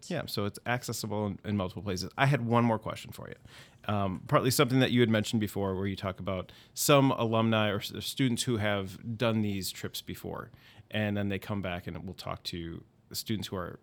Yeah, 0.08 0.22
so 0.26 0.44
it's 0.44 0.58
accessible 0.66 1.26
in, 1.26 1.38
in 1.44 1.56
multiple 1.56 1.82
places. 1.82 2.10
I 2.16 2.26
had 2.26 2.44
one 2.46 2.64
more 2.64 2.78
question 2.78 3.12
for 3.12 3.28
you. 3.28 3.92
Um, 3.92 4.22
partly 4.28 4.50
something 4.50 4.80
that 4.80 4.90
you 4.90 5.00
had 5.00 5.08
mentioned 5.08 5.40
before, 5.40 5.74
where 5.74 5.86
you 5.86 5.96
talk 5.96 6.20
about 6.20 6.52
some 6.74 7.10
alumni 7.12 7.70
or 7.70 7.80
students 7.80 8.44
who 8.44 8.56
have 8.58 9.18
done 9.18 9.42
these 9.42 9.70
trips 9.70 10.02
before, 10.02 10.50
and 10.90 11.16
then 11.16 11.28
they 11.28 11.38
come 11.38 11.62
back 11.62 11.86
and 11.86 12.04
we'll 12.04 12.14
talk 12.14 12.42
to 12.44 12.84
students 13.12 13.48
who 13.48 13.56
are 13.56 13.78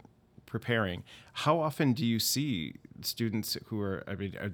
preparing. 0.45 1.03
How 1.33 1.59
often 1.59 1.93
do 1.93 2.05
you 2.05 2.19
see 2.19 2.75
students 3.01 3.57
who 3.65 3.81
are, 3.81 4.03
I 4.07 4.15
mean, 4.15 4.35
are 4.39 4.51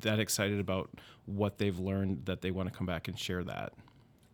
that 0.00 0.20
excited 0.20 0.60
about 0.60 0.90
what 1.26 1.58
they've 1.58 1.78
learned 1.78 2.26
that 2.26 2.40
they 2.40 2.50
want 2.50 2.70
to 2.70 2.76
come 2.76 2.86
back 2.86 3.08
and 3.08 3.18
share 3.18 3.44
that? 3.44 3.72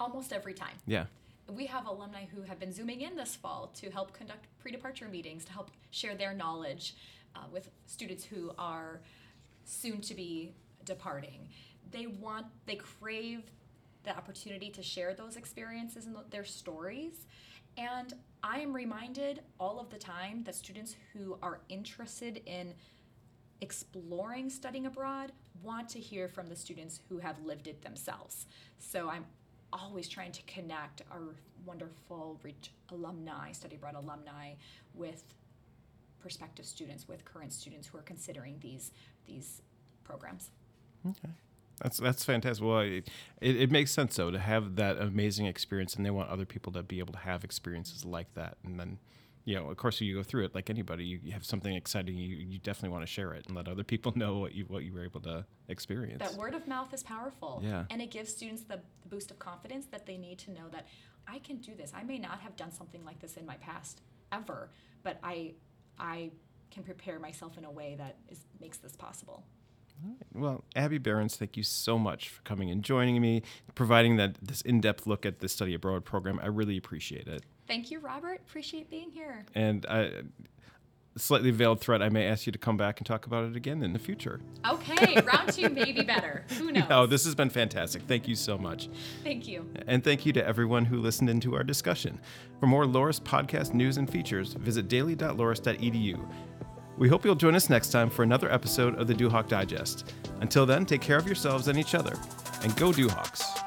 Almost 0.00 0.32
every 0.32 0.54
time. 0.54 0.74
Yeah. 0.86 1.06
We 1.50 1.66
have 1.66 1.86
alumni 1.86 2.26
who 2.26 2.42
have 2.42 2.58
been 2.58 2.72
zooming 2.72 3.00
in 3.00 3.16
this 3.16 3.34
fall 3.34 3.70
to 3.76 3.90
help 3.90 4.12
conduct 4.12 4.46
pre 4.58 4.70
departure 4.70 5.08
meetings, 5.08 5.44
to 5.46 5.52
help 5.52 5.70
share 5.90 6.14
their 6.14 6.34
knowledge 6.34 6.94
uh, 7.34 7.40
with 7.50 7.70
students 7.86 8.24
who 8.24 8.52
are 8.58 9.00
soon 9.64 10.00
to 10.02 10.14
be 10.14 10.52
departing. 10.84 11.48
They 11.90 12.06
want, 12.06 12.46
they 12.66 12.76
crave 12.76 13.50
the 14.04 14.16
opportunity 14.16 14.70
to 14.70 14.82
share 14.82 15.14
those 15.14 15.36
experiences 15.36 16.06
and 16.06 16.16
their 16.30 16.44
stories. 16.44 17.26
And 17.76 18.12
I 18.42 18.60
am 18.60 18.74
reminded 18.74 19.42
all 19.58 19.80
of 19.80 19.90
the 19.90 19.98
time 19.98 20.42
that 20.44 20.54
students 20.54 20.96
who 21.12 21.38
are 21.42 21.60
interested 21.68 22.42
in 22.46 22.74
exploring 23.60 24.50
studying 24.50 24.86
abroad 24.86 25.32
want 25.62 25.88
to 25.90 25.98
hear 25.98 26.28
from 26.28 26.48
the 26.48 26.56
students 26.56 27.00
who 27.08 27.18
have 27.18 27.40
lived 27.44 27.66
it 27.66 27.82
themselves. 27.82 28.46
So 28.78 29.08
I'm 29.08 29.24
always 29.72 30.08
trying 30.08 30.32
to 30.32 30.42
connect 30.42 31.02
our 31.10 31.34
wonderful 31.66 32.40
rich 32.42 32.70
alumni, 32.90 33.52
study 33.52 33.76
abroad 33.76 33.94
alumni, 33.94 34.52
with 34.94 35.22
prospective 36.20 36.64
students, 36.64 37.06
with 37.08 37.24
current 37.24 37.52
students 37.52 37.86
who 37.88 37.98
are 37.98 38.02
considering 38.02 38.56
these 38.60 38.92
these 39.26 39.62
programs. 40.04 40.50
Okay. 41.06 41.30
That's 41.82 41.98
that's 41.98 42.24
fantastic. 42.24 42.64
Well, 42.64 42.80
it, 42.80 43.08
it, 43.40 43.56
it, 43.56 43.70
makes 43.70 43.92
sense 43.92 44.16
though 44.16 44.30
to 44.30 44.38
have 44.38 44.76
that 44.76 44.98
amazing 45.00 45.46
experience, 45.46 45.94
and 45.94 46.04
they 46.04 46.10
want 46.10 46.28
other 46.28 46.44
people 46.44 46.72
to 46.72 46.82
be 46.82 46.98
able 46.98 47.12
to 47.12 47.20
have 47.20 47.44
experiences 47.44 48.04
like 48.04 48.34
that. 48.34 48.56
And 48.64 48.80
then, 48.80 48.98
you 49.48 49.54
know, 49.54 49.70
of 49.70 49.78
course, 49.78 49.98
you 50.02 50.14
go 50.14 50.22
through 50.22 50.44
it 50.44 50.54
like 50.54 50.68
anybody. 50.68 51.06
You, 51.06 51.20
you 51.22 51.32
have 51.32 51.42
something 51.42 51.74
exciting, 51.74 52.18
you, 52.18 52.36
you 52.36 52.58
definitely 52.58 52.90
want 52.90 53.04
to 53.04 53.10
share 53.10 53.32
it 53.32 53.46
and 53.46 53.56
let 53.56 53.66
other 53.66 53.82
people 53.82 54.12
know 54.16 54.36
what 54.36 54.54
you 54.54 54.66
what 54.68 54.84
you 54.84 54.92
were 54.92 55.02
able 55.02 55.20
to 55.22 55.46
experience. 55.68 56.18
That 56.20 56.34
word 56.34 56.54
of 56.54 56.68
mouth 56.68 56.92
is 56.92 57.02
powerful. 57.02 57.62
Yeah. 57.64 57.84
And 57.88 58.02
it 58.02 58.10
gives 58.10 58.30
students 58.30 58.64
the, 58.64 58.78
the 59.00 59.08
boost 59.08 59.30
of 59.30 59.38
confidence 59.38 59.86
that 59.86 60.04
they 60.04 60.18
need 60.18 60.38
to 60.40 60.50
know 60.50 60.68
that 60.72 60.86
I 61.26 61.38
can 61.38 61.56
do 61.56 61.74
this. 61.74 61.92
I 61.96 62.02
may 62.02 62.18
not 62.18 62.40
have 62.40 62.56
done 62.56 62.72
something 62.72 63.02
like 63.06 63.20
this 63.20 63.38
in 63.38 63.46
my 63.46 63.56
past 63.56 64.02
ever, 64.32 64.68
but 65.02 65.18
I 65.22 65.54
I 65.98 66.30
can 66.70 66.82
prepare 66.82 67.18
myself 67.18 67.56
in 67.56 67.64
a 67.64 67.70
way 67.70 67.94
that 67.96 68.16
is, 68.28 68.40
makes 68.60 68.76
this 68.76 68.96
possible. 68.96 69.44
Well, 70.34 70.62
Abby 70.76 70.98
Behrens, 70.98 71.36
thank 71.36 71.56
you 71.56 71.62
so 71.62 71.98
much 71.98 72.28
for 72.28 72.42
coming 72.42 72.70
and 72.70 72.84
joining 72.84 73.20
me, 73.20 73.42
providing 73.74 74.16
that 74.16 74.36
this 74.40 74.60
in-depth 74.60 75.06
look 75.06 75.24
at 75.24 75.40
the 75.40 75.48
study 75.48 75.72
abroad 75.72 76.04
program. 76.04 76.38
I 76.40 76.46
really 76.46 76.76
appreciate 76.76 77.26
it. 77.26 77.44
Thank 77.68 77.90
you, 77.90 78.00
Robert. 78.00 78.40
Appreciate 78.48 78.90
being 78.90 79.10
here. 79.10 79.44
And 79.54 79.86
I, 79.86 80.10
slightly 81.16 81.50
veiled 81.50 81.80
threat, 81.80 82.02
I 82.02 82.08
may 82.08 82.26
ask 82.26 82.46
you 82.46 82.52
to 82.52 82.58
come 82.58 82.76
back 82.76 82.98
and 82.98 83.06
talk 83.06 83.26
about 83.26 83.44
it 83.44 83.56
again 83.56 83.82
in 83.82 83.92
the 83.92 83.98
future. 83.98 84.40
Okay, 84.68 85.20
round 85.20 85.52
two 85.52 85.68
may 85.68 85.92
be 85.92 86.02
better. 86.02 86.44
Who 86.58 86.72
knows? 86.72 86.84
Oh, 86.90 87.06
this 87.06 87.24
has 87.24 87.34
been 87.34 87.50
fantastic. 87.50 88.02
Thank 88.02 88.28
you 88.28 88.34
so 88.34 88.56
much. 88.56 88.88
Thank 89.22 89.46
you. 89.46 89.68
And 89.86 90.02
thank 90.02 90.24
you 90.24 90.32
to 90.34 90.46
everyone 90.46 90.84
who 90.84 90.98
listened 90.98 91.28
into 91.30 91.54
our 91.54 91.64
discussion. 91.64 92.20
For 92.60 92.66
more 92.66 92.84
Loras 92.84 93.20
podcast 93.20 93.74
news 93.74 93.96
and 93.98 94.10
features, 94.10 94.54
visit 94.54 94.88
daily.loras.edu. 94.88 96.28
We 96.96 97.08
hope 97.08 97.24
you'll 97.24 97.36
join 97.36 97.54
us 97.54 97.70
next 97.70 97.90
time 97.90 98.10
for 98.10 98.24
another 98.24 98.50
episode 98.52 98.96
of 98.96 99.06
the 99.06 99.14
Duhawk 99.14 99.48
Digest. 99.48 100.12
Until 100.40 100.66
then, 100.66 100.84
take 100.84 101.00
care 101.00 101.16
of 101.16 101.26
yourselves 101.26 101.68
and 101.68 101.78
each 101.78 101.94
other, 101.94 102.16
and 102.62 102.74
go 102.76 102.90
Duhawks. 102.90 103.57